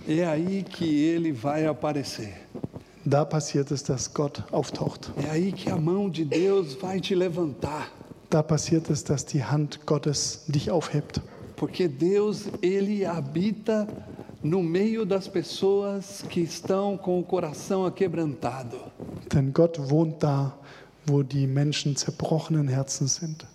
[0.07, 2.47] é aí que ele vai aparecer.
[3.05, 5.11] da passiert es, dass Gott auftaucht.
[5.15, 7.89] É aí que a mão de Deus vai te levantar.
[8.29, 11.21] Da passiert es, dass die Hand Gottes dich aufhebt.
[11.55, 13.87] Porque Deus, ele habita
[14.43, 18.77] no meio das pessoas que estão com o coração aquebrantado.
[19.33, 20.53] Denn Gott wohnt da,
[21.07, 23.45] wo die Menschen zerbrochenen Herzens sind.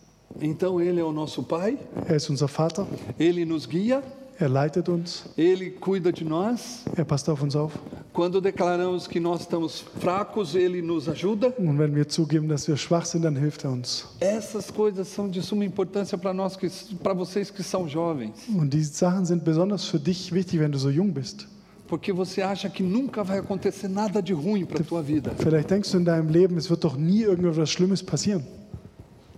[0.40, 1.76] Então ele é o nosso Pai,
[2.08, 2.86] Er ist unser Vater,
[3.18, 4.02] ele nos guia,
[4.42, 6.82] er leitet uns, ele cuida de nós.
[6.96, 7.72] er passt auf uns auf.
[8.12, 11.52] Quando declaramos que nós estamos fracos, ele nos ajuda.
[11.58, 14.06] Und wenn wir zugeben, dass wir schwach sind, dann hilft er uns.
[14.20, 16.68] Essas coisas são de suma importância para nós que
[17.02, 20.78] para vocês que são jovens, Und diese Sachen sind besonders für dich wichtig, wenn du
[20.78, 21.46] so jung bist.
[21.88, 25.30] porque você acha que nunca vai acontecer nada de ruim para a tua vida.
[25.38, 28.42] Vielleicht denkst du in deinem Leben, es wird doch nie irgendetwas Schlimmes passieren.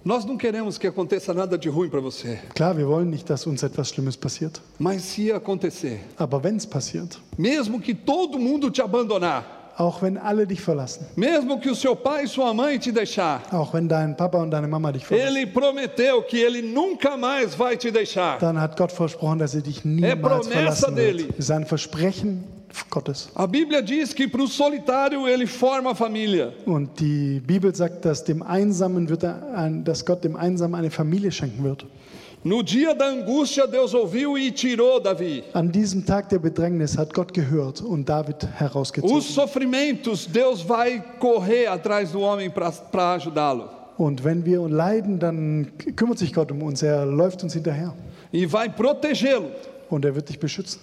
[0.04, 3.46] Nós não queremos que aconteça nada de ruim para você, Klar, wir wollen nicht, dass
[3.46, 4.60] uns etwas Schlimmes passiert.
[4.78, 9.44] mas se acontecer, Aber wenn es passiert, mesmo que todo mundo te abandonar,
[9.76, 13.42] auch wenn alle dich verlassen, mesmo que o seu pai e sua mãe te deixar,
[13.50, 17.54] auch wenn dein Papa und deine Mama dich verlassen, ele prometeu que ele nunca mais
[17.54, 18.38] vai te deixar.
[18.38, 21.18] dann hat Gott versprochen, dass er dich niemals promessa verlassen dele.
[21.24, 21.30] wird.
[21.30, 22.44] Das ist ein Versprechen
[22.90, 23.28] Gottes.
[23.34, 26.52] A Bíblia diz que para o solitário ele forma a família.
[26.66, 31.30] Und die Bibel sagt, dass, dem Einsamen wird er dass Gott dem Einsamen eine Familie
[31.30, 31.86] schenken wird.
[32.46, 35.42] No dia da angústia, Deus ouviu e tirou Davi.
[35.54, 39.16] An diesem Tag der Bedrängnis hat Gott gehört und David herausgezogen.
[39.16, 43.70] Os sofrimentos, Deus vai correr atrás do homem para ajudá-lo.
[43.96, 46.82] Und wenn wir leiden, dann kümmert sich Gott um uns.
[46.82, 47.94] Er läuft uns hinterher
[48.30, 49.48] E vai protegê-lo.
[49.88, 50.80] und er wird dich beschützen.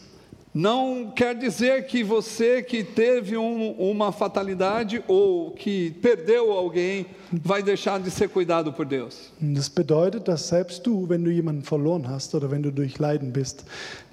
[0.54, 7.64] Não quer dizer que você que teve um- uma fatalidade ou que perdeu alguém vai
[7.64, 9.32] deixar de ser cuidado por Deus.
[9.40, 13.32] Das bedeutet, dass selbst du, wenn du jemanden verloren hast oder wenn du durch Leiden
[13.32, 13.64] bist,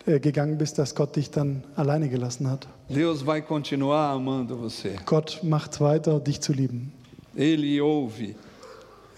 [0.07, 2.69] äh, gegangen bist, dass Gott dich dann alleine gelassen hat.
[2.89, 4.95] Deus vai continuar amando você.
[5.07, 6.93] Gott macht weiter, dich zu lieben.
[7.37, 8.37] Ele ouve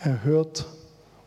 [0.03, 0.65] Er hört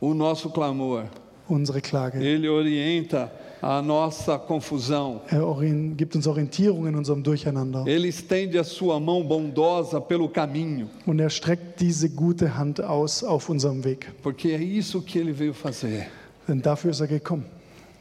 [0.02, 1.04] o nosso clamor.
[1.48, 2.18] unsere Klage.
[2.20, 3.32] Ele orienta
[3.66, 5.22] a nossa confusão.
[5.32, 7.88] Er orien- gibt uns Orientierung in unserem Durcheinander.
[7.88, 13.24] Ele estende a sua mão bondosa pelo caminho, Und er streckt diese gute Hand aus
[13.24, 14.08] auf unserem Weg.
[14.22, 16.08] porque é isso que ele veio fazer.
[16.48, 17.46] Denn dafür ist er gekommen.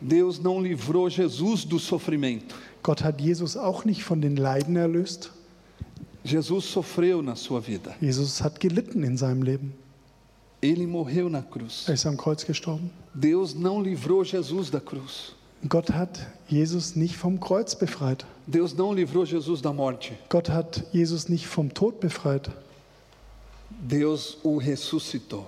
[0.00, 2.56] Deus não livrou Jesus do sofrimento.
[2.82, 5.30] Gott hat Jesus auch nicht von den Leiden erlöst.
[6.24, 7.94] Jesus sofreu na sua vida.
[8.00, 9.72] Jesus hat gelitten in seinem Leben.
[10.60, 11.84] Ele morreu na cruz.
[11.88, 12.90] Er ist am Kreuz gestorben.
[13.14, 15.34] Deus não livrou Jesus da cruz.
[15.68, 18.26] Gott hat Jesus nicht vom Kreuz befreit.
[18.46, 20.12] Deus não livrou Jesus da morte.
[20.28, 22.50] Gott hat Jesus nicht vom Tod befreit.
[23.70, 25.44] Deus o ressuscitou.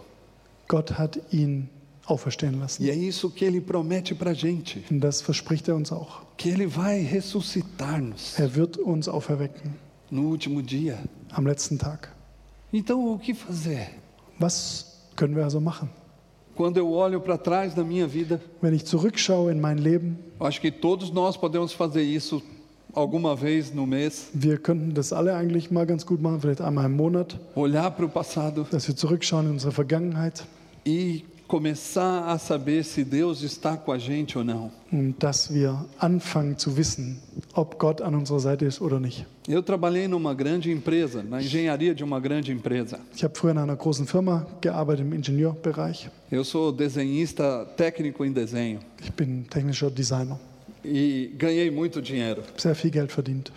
[0.68, 1.68] Gott hat ihn
[2.07, 2.85] auferstehen lassen.
[2.85, 6.22] E é isso que ele promete para a gente: Und das verspricht er uns auch.
[6.37, 9.74] que ele vai ressuscitar-nos Er wird uns auferwecken
[10.11, 10.98] no último dia.
[11.33, 12.09] am letzten Tag.
[12.72, 13.88] Então, o que fazer?
[14.38, 15.88] Was können wir also machen?
[16.56, 20.60] Quando eu olho para trás da minha vida, Wenn ich zurückschaue in mein Leben, acho
[20.60, 22.42] que todos nós podemos fazer isso
[22.94, 24.28] alguma vez no mês.
[24.32, 28.06] wir könnten das alle eigentlich mal ganz gut machen, vielleicht einmal im Monat, Olhar para
[28.06, 30.44] o passado dass wir zurückschauen in unsere Vergangenheit
[30.86, 34.70] e começar a saber se Deus está com a gente ou não.
[35.18, 37.18] dass wir anfangen zu wissen,
[37.54, 39.26] ob Gott an unserer Seite ist oder nicht.
[39.48, 42.98] Eu trabalhei numa grande empresa, na engenharia de uma grande empresa.
[43.14, 46.09] Ich habe früher in einer großen Firma gearbeitet im Ingenieurbereich.
[46.30, 50.38] Eu sou desenhista técnico em desenho Ich bin technischer Designer.
[50.85, 52.42] e ganhei muito dinheiro.
[52.57, 53.52] Sehr viel Geld verdient.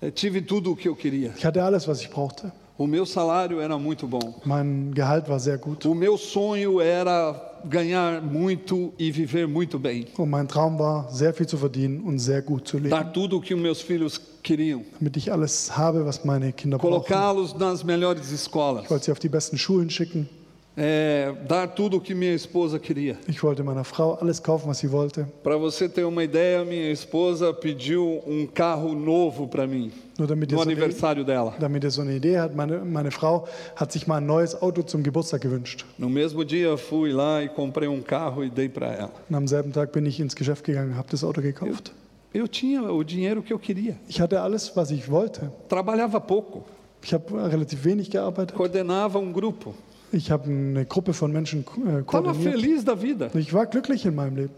[0.00, 1.32] Eu tive tudo o que eu queria.
[1.36, 2.50] Ich hatte alles, was ich brauchte.
[2.78, 4.34] O meu salário era muito bom.
[4.44, 5.86] Mein Gehalt war sehr gut.
[5.86, 10.06] O meu sonho era ganhar muito e viver muito bem.
[10.16, 12.90] Und mein Traum war, sehr viel zu verdienen und sehr gut zu leben.
[12.90, 14.82] Dar tudo o que meus filhos queriam.
[14.98, 17.04] Damit ich alles habe, was meine Kinder brauchen.
[17.04, 18.84] Colocá-los nas melhores escolas.
[18.84, 20.28] Ich wollte sie auf die besten Schulen schicken.
[20.74, 23.18] É, dar tudo o que minha esposa queria.
[23.28, 25.26] Ich wollte meiner Frau alles kaufen, was sie wollte.
[25.42, 30.50] Para você ter uma ideia, minha esposa pediu um carro novo para mim Nur damit
[30.50, 31.54] ihr, no so eine, aniversário dela.
[31.58, 34.82] damit ihr so eine Idee habt, meine, meine Frau hat sich mal ein neues Auto
[34.82, 35.84] zum Geburtstag gewünscht.
[35.98, 39.12] No mesmo dia fui lá e comprei um carro e dei para ela.
[39.28, 41.92] Und am selben Tag bin ich ins Geschäft gegangen habe das Auto gekauft.
[42.32, 43.94] Eu tinha o dinheiro que eu queria.
[44.08, 45.50] Ich hatte alles, was ich wollte.
[45.68, 46.64] Trabalhava pouco,
[47.02, 48.56] Ich habe relativ wenig gearbeitet.
[48.56, 49.74] coordenava um grupo.
[50.12, 53.34] Ich habe eine Gruppe von Menschen äh, koordiniert.
[53.34, 54.52] Ich war glücklich in meinem Leben.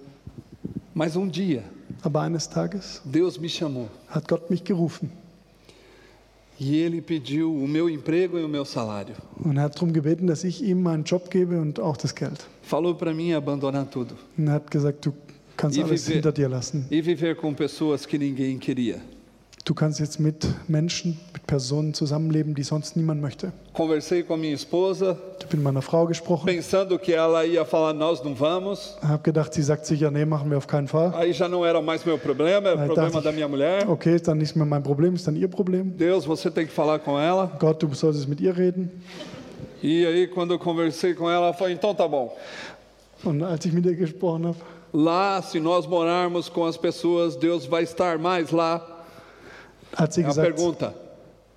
[0.95, 1.63] Mas um dia,
[2.03, 5.11] Aber eines Tages Deus me chamou hat Gott mich gerufen
[6.61, 9.15] e Ele pediu o meu emprego e o meu salário.
[9.43, 12.47] und er hat darum gebeten, dass ich ihm meinen Job gebe und auch das Geld.
[12.63, 15.13] Falou para mim abandonar tudo Und er hat gesagt, du
[15.57, 16.87] kannst E alles viver- hinter dir lassen.
[16.91, 19.01] e viver com pessoas que ninguém queria.
[19.65, 23.51] Du kannst jetzt mit Menschen, mit Personen zusammenleben, die sonst niemand möchte.
[23.73, 27.95] Conversei com minha esposa, Ich bin mit meiner Frau gesprochen, pensando que ela ia falar:
[27.95, 28.95] Nós não vamos.
[29.03, 31.15] habe gedacht, sie sagt sicher, nee, machen wir auf keinen Fall.
[31.15, 33.89] Aí já não era mais meu problema, era problema da minha mulher.
[33.89, 35.95] Okay, ist dann nicht mehr mein Problem, ist dann ihr Problem.
[35.97, 37.51] Deus, você tem que falar com ela.
[37.59, 38.91] Gott, du solltest mit ihr reden.
[39.83, 42.37] E aí, quando eu conversei com ela, ela falou: Então tá bom.
[43.25, 44.59] Und als ich mit ihr gesprochen habe,
[44.93, 48.94] Lá, se nós morarmos com as pessoas, Deus vai estar mais lá.
[49.97, 50.95] Hat sie É a pergunta.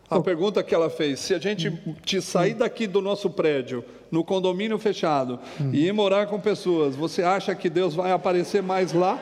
[0.09, 1.69] A pergunta que ela fez: se a gente
[2.05, 5.39] te sair daqui do nosso prédio, no condomínio fechado,
[5.73, 9.19] e ir morar com pessoas, você acha que Deus vai aparecer mais lá?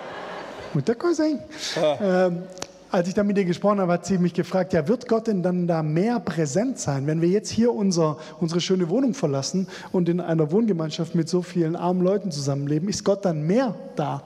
[0.75, 1.39] muita coisa, hein?
[1.78, 2.28] Ah.
[2.28, 2.43] Ähm,
[2.91, 5.41] als ich dann mit ihr gesprochen habe, hat sie mich gefragt, ja, wird Gott denn
[5.41, 10.08] dann da mehr präsent sein, wenn wir jetzt hier unser, unsere schöne Wohnung verlassen und
[10.08, 12.88] in einer Wohngemeinschaft mit so vielen armen Leuten zusammenleben?
[12.88, 14.21] Ist Gott dann mehr da?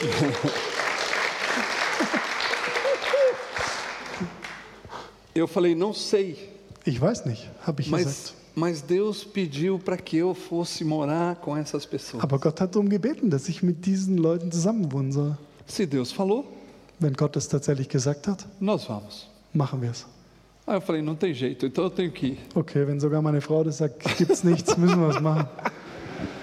[5.34, 6.36] Eu falei: não sei,
[6.86, 8.34] Ich weiß nicht, habe ich mas, gesagt.
[8.54, 12.22] mas Deus pediu para que eu fosse morar com essas pessoas.
[12.24, 15.36] Aber Gott hat darum gebeten, dass ich mit diesen Leuten zusammenwohnen soll.
[15.66, 16.44] Se Deus falou,
[16.98, 19.28] Wenn Gott es tatsächlich gesagt hat, nós vamos.
[19.54, 20.04] machen wir es.
[20.66, 22.38] Aí eu falei: não tem jeito, então eu tenho que ir.
[22.54, 25.46] Okay, wenn sogar meine Frau das sagt, gibt's nichts, müssen wir was machen.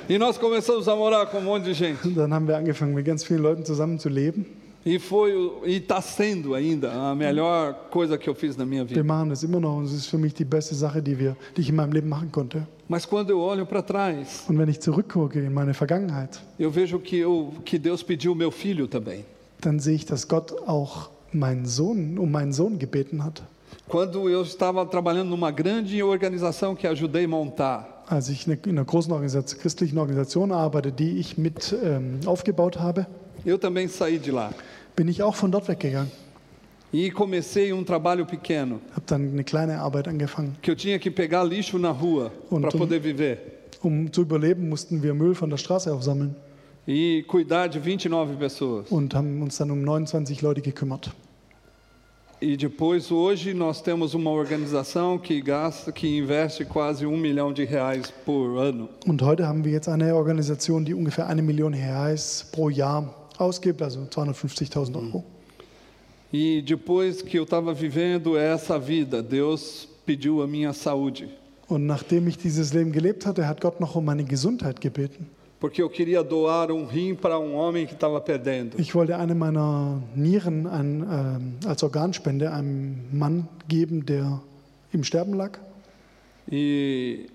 [0.10, 2.08] E nós começamos a morar com um monte de gente.
[2.08, 4.46] Und dann haben wir angefangen, mit ganz vielen Leuten zusammen zu leben.
[4.90, 5.34] E foi
[5.66, 9.04] e está sendo ainda a melhor coisa que eu fiz na minha Wir vida.
[9.04, 11.62] machen das immer noch und es ist für mich die beste Sache, die, wir, die
[11.62, 12.66] ich in meinem Leben machen konnte.
[12.88, 17.00] Mas quando eu olho para trás, Und wenn ich zurückgucke in meine Vergangenheit, eu vejo
[17.00, 19.26] que, eu, que Deus pediu meu filho também.
[19.60, 23.44] dann sehe ich, dass Gott auch meinen Sohn, um meinen Sohn gebeten hat.
[23.90, 28.86] Quando eu estava trabalhando numa grande organização que ajudei a montar, Als ich in einer
[28.86, 33.06] großen Organisation, christlichen Organisation arbeite, die ich mit ähm, aufgebaut habe,
[33.46, 34.52] eu também saí de lá.
[34.98, 36.12] Bin ich auch von dort weggegangen.
[36.92, 40.56] E comecei um trabalho pequeno, Habe dann eine kleine Arbeit angefangen.
[40.62, 43.38] que eu tinha que pegar lixo na rua para um- poder viver.
[43.84, 46.36] Um zu überleben, mussten wir Müll von der Straße aufsammeln
[46.88, 48.90] E cuidar de 29 pessoas.
[48.90, 51.12] und haben uns dann um 29 Leute gekümmert.
[52.40, 57.66] E depois, hoje, nós temos uma organização que gasta, que investe quase um milhão de
[57.66, 58.88] reais por ano.
[59.08, 63.82] Und heute haben wir jetzt eine Organisation, die ungefähr eine Million Reais pro Jahr ausgibt,
[63.82, 65.24] also 250.000 Euro.
[66.32, 71.30] E depois que eu estava vivendo essa vida, Deus pediu a minha saúde,
[71.70, 75.28] Und nachdem ich dieses Leben gelebt hatte, hat Gott noch um meine Gesundheit gebeten.
[75.60, 78.78] porque eu queria doar um rim para um homem que estava perdendo.
[78.80, 84.40] Ich wollte eine meiner Nieren ein, ähm, als Organspende einem Mann geben, der
[84.94, 85.58] im Sterben lag.
[86.50, 87.26] E,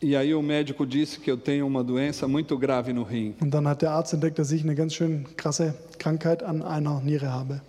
[0.00, 3.34] e aí o médico disse que eu tenho uma doença muito grave no rim.
[3.40, 7.00] Und dann hat der Arzt entdeckt, dass ich eine ganz schön krasse Krankheit an einer
[7.00, 7.60] Niere habe.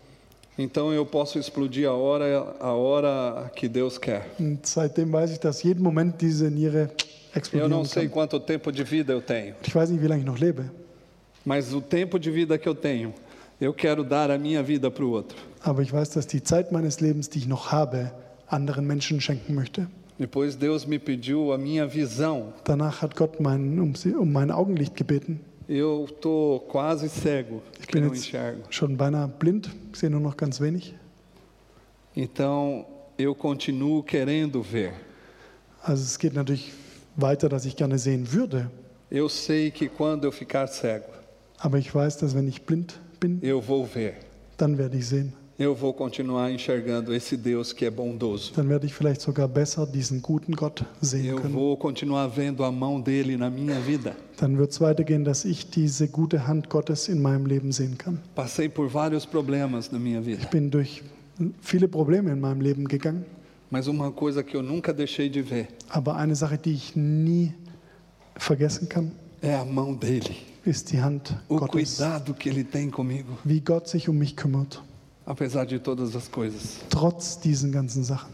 [0.58, 4.26] Então eu posso explodir a hora, a hora que Deus quer.
[4.38, 6.90] Und seitdem weiß ich, dass jeden Moment diese Niere
[7.34, 8.14] Eu explodieren não sei kann.
[8.14, 10.70] quanto tempo de vida eu tenho, Ich weiß nicht, wie lange ich noch lebe,
[11.46, 13.14] mas o tempo de vida que eu tenho,
[13.62, 15.38] eu quero dar a minha vida para o outro.
[15.64, 18.12] aber ich weiß, dass die Zeit meines Lebens, die ich noch habe,
[18.48, 19.88] anderen Menschen schenken möchte.
[20.20, 22.54] Depois Deus me pediu a minha visão.
[22.66, 25.40] Danach hat Gott mein, um, um mein Augenlicht gebeten.
[25.68, 28.64] Eu estou quase cego, Ich bin não jetzt enxergo.
[28.70, 30.94] schon beinahe blind, sehe nur noch ganz wenig.
[32.16, 32.86] Então
[33.18, 34.92] eu continuo querendo ver.
[35.84, 36.74] Also es geht natürlich
[37.16, 38.70] weiter, dass ich gerne sehen würde.
[39.12, 41.06] Eu sei que quando eu ficar cego,
[41.60, 44.14] Aber ich weiß, dass wenn ich blind bin, eu vou ver.
[44.58, 45.34] dann werde ich sehen.
[45.60, 48.54] Eu vou continuar enxergando esse Deus que é bondoso.
[48.56, 51.54] dann werde ich vielleicht sogar besser diesen guten Gott sehen Eu können.
[51.54, 54.16] vou continuar vendo a mão dele na minha vida.
[54.38, 58.20] Dann wird es weitergehen, dass ich diese gute Hand Gottes in meinem Leben sehen kann.
[58.36, 61.04] Passei por vários problemas na minha vida, Ich bin durch
[61.62, 63.26] viele Probleme in meinem Leben gegangen,
[63.70, 67.54] mas uma coisa que eu nunca deixei de ver aber eine Sache, die ich nie
[68.38, 70.36] vergessen kann, é a mão dele,
[70.66, 71.98] ist die Hand o Gottes.
[71.98, 74.82] cuidado que ele tem comigo, Wie Gott sich um mich kümmert,
[75.30, 76.80] apesar de todas as coisas.
[76.90, 78.34] trotz diesen ganzen Sachen.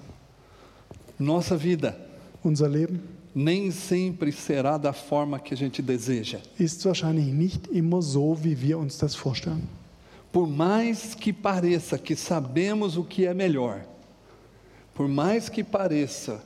[1.20, 1.96] Nossa vida
[2.43, 3.00] Unser Leben
[3.34, 6.39] nem sempre será da forma que a gente deseja.
[6.58, 9.68] ist wahrscheinlich nicht immer so, wie wir uns das vorstellen.
[10.32, 13.82] Por mais que pareça que sabemos o que é melhor,
[14.93, 16.41] por mais que pareça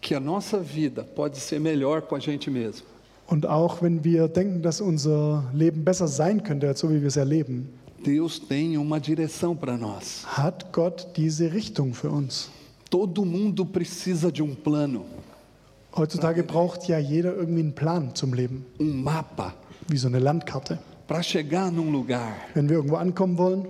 [0.00, 2.86] que a nossa vida pode ser melhor com a gente mesmo,
[3.26, 7.08] Und auch wenn wir denken, dass unser Leben besser sein könnte, als so wie wir
[7.08, 7.68] es erleben,
[8.02, 10.24] Deus tem uma direção para nós.
[10.36, 12.48] hat Gott diese Richtung für uns.
[12.88, 15.04] Todo mundo precisa de um plano,
[15.96, 19.54] Heutzutage braucht ja jeder irgendwie einen Plan zum Leben, um mapa
[19.88, 20.78] wie so eine Landkarte.
[21.08, 22.32] para chegar num lugar.
[22.54, 23.66] Wenn wir irgendwo ankommen wollen,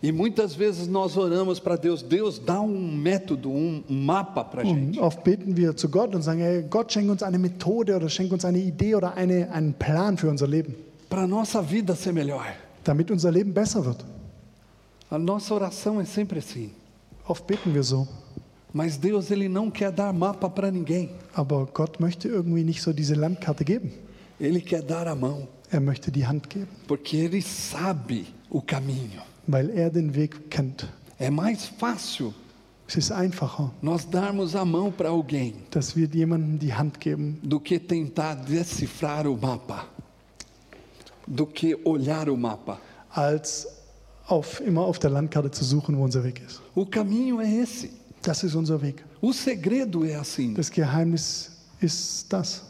[0.00, 4.96] E muitas vezes nós oramos para Deus, Deus dá um método, um mapa para gente.
[4.96, 8.08] und oft beten wir zu Gott und sagen, hey, Gott schenk uns eine Methode oder
[8.08, 10.76] schenk uns eine Idee oder eine, einen Plan für unser Leben,
[11.10, 12.44] Para nossa vida ser melhor.
[12.88, 14.04] Damit unser Leben besser wird.
[15.10, 16.70] A nossa oração é sempre assim.
[17.26, 18.06] Oft beten wir so,
[18.72, 21.10] Mas Deus ele não quer dar mapa para ninguém.
[21.34, 23.90] aber Gott möchte irgendwie nicht so diese Landkarte geben.
[24.40, 29.22] Ele quer dar a mão, Er möchte die Hand geben, porque ele sabe o caminho.
[29.46, 30.86] weil er den Weg kennt.
[31.18, 32.32] É mais fácil
[32.86, 37.38] Es ist einfacher, nós darmos a mão para alguém dass wir jemandem die Hand geben,
[37.42, 39.86] do que tentar decifrar o mapa,
[41.28, 42.80] do que olhar o mapa.
[43.10, 43.66] als
[44.26, 46.60] auf, immer auf der Landkarte zu suchen, wo unser Weg ist.
[46.74, 47.90] O caminho é esse.
[48.22, 49.04] Das ist unser Weg.
[49.20, 50.54] O segredo é assim.
[50.54, 51.50] Das Geheimnis
[51.80, 52.62] ist das.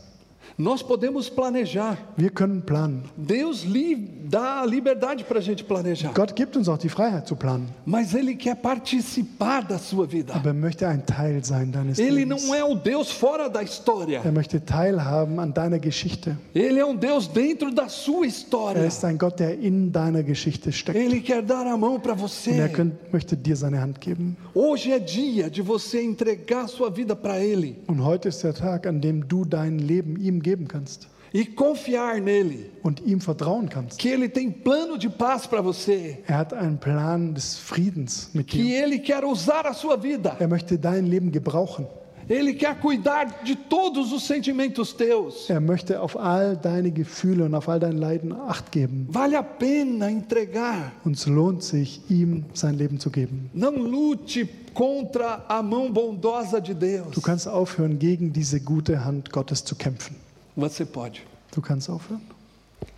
[0.59, 1.97] Nós podemos planejar.
[2.17, 3.05] Wir können planen.
[3.17, 3.95] Deus lhe
[4.29, 6.13] dá a liberdade para a gente planejar.
[6.13, 10.35] Gott gibt uns auch die Freiheit zu planen, Mas Ele quer participar da sua vida.
[10.35, 12.45] aber er möchte ein Teil sein deines Ele Lebens.
[12.45, 14.21] não é o Deus fora da história.
[14.25, 16.37] Er möchte teilhaben an deiner Geschichte.
[16.53, 18.85] Ele é um Deus dentro da sua Er história.
[18.85, 20.99] ist ein Gott, der in deiner Geschichte steckt.
[20.99, 22.69] Ele quer dar a mão para Und er você.
[22.73, 24.37] könnt, möchte dir seine Hand geben.
[24.55, 28.89] Hoje é dia de você entregar sua vida para Ele Und heute ist der Tag,
[28.89, 33.99] an dem du dein Leben ihm geben kannst e confiar nele, und ihm vertrauen kannst.
[33.99, 38.49] que Ele tem plano de paz para você, Er hat einen Plan des Friedens mit
[38.49, 38.83] que dir.
[38.83, 40.37] Ele quer usar a sua vida.
[40.39, 41.87] Er möchte dein Leben gebrauchen.
[42.31, 45.49] Ele quer cuidar de todos os sentimentos teus.
[45.49, 49.07] Er möchte auf all deine Gefühle und auf all dein Leiden Acht geben.
[49.11, 50.93] Vale a pena entregar.
[51.05, 53.49] Und es lohnt sich, ihm sein Leben zu geben.
[53.55, 57.13] Não lute contra a mão bondosa de Deus.
[57.13, 60.17] Du kannst aufhören, gegen diese gute Hand Gottes zu kämpfen.
[60.59, 61.23] Você pode.
[61.55, 62.21] Du kannst aufhören.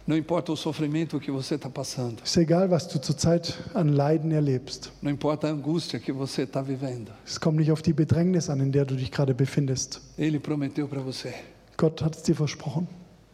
[0.07, 2.23] Não importa o sofrimento que você está passando.
[2.25, 4.91] Ist egal, was du zurzeit an Leiden erlebst.
[5.03, 7.13] Não importa a angústia que você está vivendo.
[7.27, 10.01] Es kommt nicht auf die Bedrängnis an, in der du dich gerade befindest.
[10.17, 11.35] Ele prometeu para você.
[11.77, 12.89] Gott hat es dir versprochen.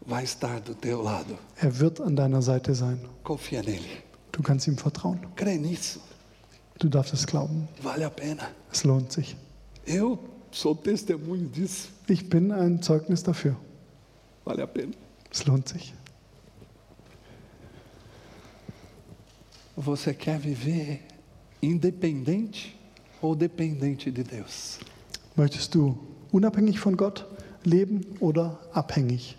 [0.05, 1.39] Vai estar do teu lado.
[1.63, 2.99] Er wird an deiner Seite sein.
[3.23, 3.87] Confia nele.
[4.33, 5.21] Du kannst ihm vertrauen.
[5.37, 6.01] Crê nisso.
[6.81, 7.69] Du darfst es glauben.
[7.81, 8.51] Vale a pena.
[8.73, 9.37] Es lohnt sich.
[9.87, 10.19] Eu
[10.51, 11.91] sou testemunho disso.
[12.09, 13.55] Ich bin ein Zeugnis dafür.
[14.47, 14.93] Vale a pena.
[15.31, 15.93] Es lohnt sich.
[19.77, 21.01] Você quer viver
[21.61, 22.75] independente
[23.21, 24.79] ou dependente de Deus?
[25.35, 25.99] Möchtest du
[26.33, 27.27] unabhängig von Gott
[27.65, 29.37] leben oder abhängig?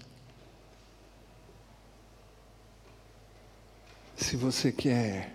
[4.17, 5.31] Se você quer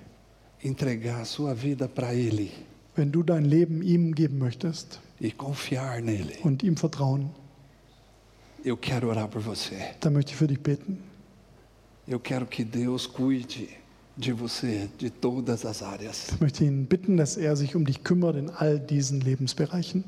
[0.63, 2.51] entregar a sua vida para Ele
[2.95, 7.31] Wenn du dein Leben ihm geben möchtest e confiar nele, und ihm vertrauen,
[8.65, 9.77] eu quero orar por você.
[10.01, 10.99] dann möchte ich für dich beten.
[12.07, 13.69] Eu quero que Deus cuide
[14.17, 16.29] de você de todas as áreas.
[16.33, 20.05] Ich möchte ihn bitten, dass er sich um dich kümmert in all diesen Lebensbereichen.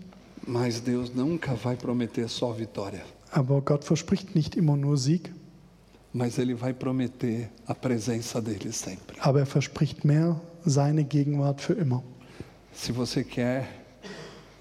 [0.46, 3.00] Mas Deus nunca vai prometer só vitória,
[3.30, 5.32] Aber Gott verspricht nicht immer nur Sieg,
[6.12, 9.16] mas Ele vai prometer a presença dele sempre.
[9.20, 12.02] aber er verspricht mehr seine Gegenwart für immer.
[12.74, 13.66] Se você quer,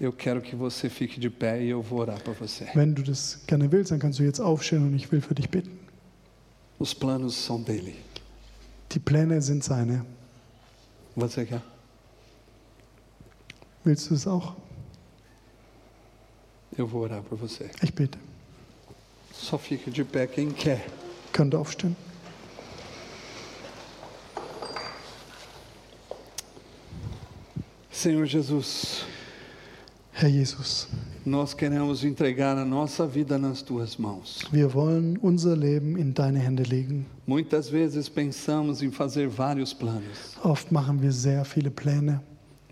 [0.04, 2.70] eu quero que você fique de pé e eu vou orar por você.
[2.74, 5.48] Wenn du das gerne willst, dann kannst du jetzt aufstehen und ich will für dich
[5.48, 5.78] beten.
[6.78, 7.94] Os planos são dele.
[8.92, 10.04] Die Pläne sind seine.
[11.16, 11.62] Você quer?
[13.84, 14.54] Willst du es auch?
[16.76, 17.70] Eu vou orar por você.
[17.82, 18.18] Ich bete.
[19.32, 20.84] Só fique de pé quem quer.
[21.32, 21.96] Könnt aufstehen.
[27.90, 29.03] Senhor Jesus,
[30.24, 30.88] Herr Jesus,
[31.26, 34.40] nós queremos entregar a nossa vida nas tuas mãos.
[34.50, 37.04] wir wollen unser Leben in deine Hände legen.
[37.26, 40.34] Muitas vezes pensamos em fazer vários planos.
[40.42, 42.22] Oft machen wir sehr viele Pläne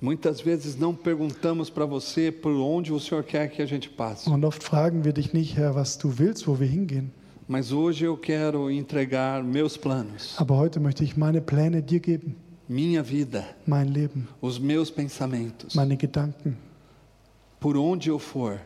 [0.01, 4.31] Muitas vezes não perguntamos para você por onde o Senhor quer que a gente passe.
[4.31, 7.11] und oft fragen wir dich nicht, Herr, was du willst, wo wir hingehen.
[7.47, 12.35] Mas hoje eu quero entregar meus planos, Aber heute möchte ich meine Pläne dir geben,
[12.67, 15.75] minha vida, mein Leben, os meus pensamentos.
[15.75, 16.57] meine Gedanken,
[17.63, 18.59] Por onde eu for,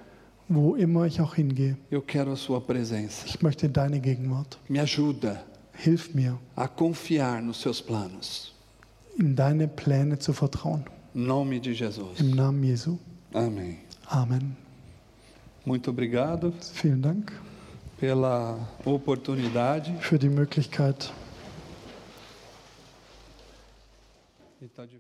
[0.49, 1.77] wo immer ich auch hingehe.
[1.91, 3.27] eu quero a sua presença.
[3.27, 4.59] Ich möchte deine Gegenwart.
[4.69, 5.43] Me ajuda
[5.75, 8.53] Hilf mir, a confiar nos seus planos.
[9.19, 10.85] in deine Pläne zu vertrauen.
[11.15, 12.19] Nome de Jesus.
[12.21, 12.99] Im Namen Jesu.
[13.35, 13.79] Amém.
[14.11, 14.57] Amen.
[15.65, 17.33] Muito obrigado Vielen Dank
[17.99, 19.93] pela oportunidade.
[20.01, 21.11] für die Möglichkeit.
[24.63, 24.95] E tá de-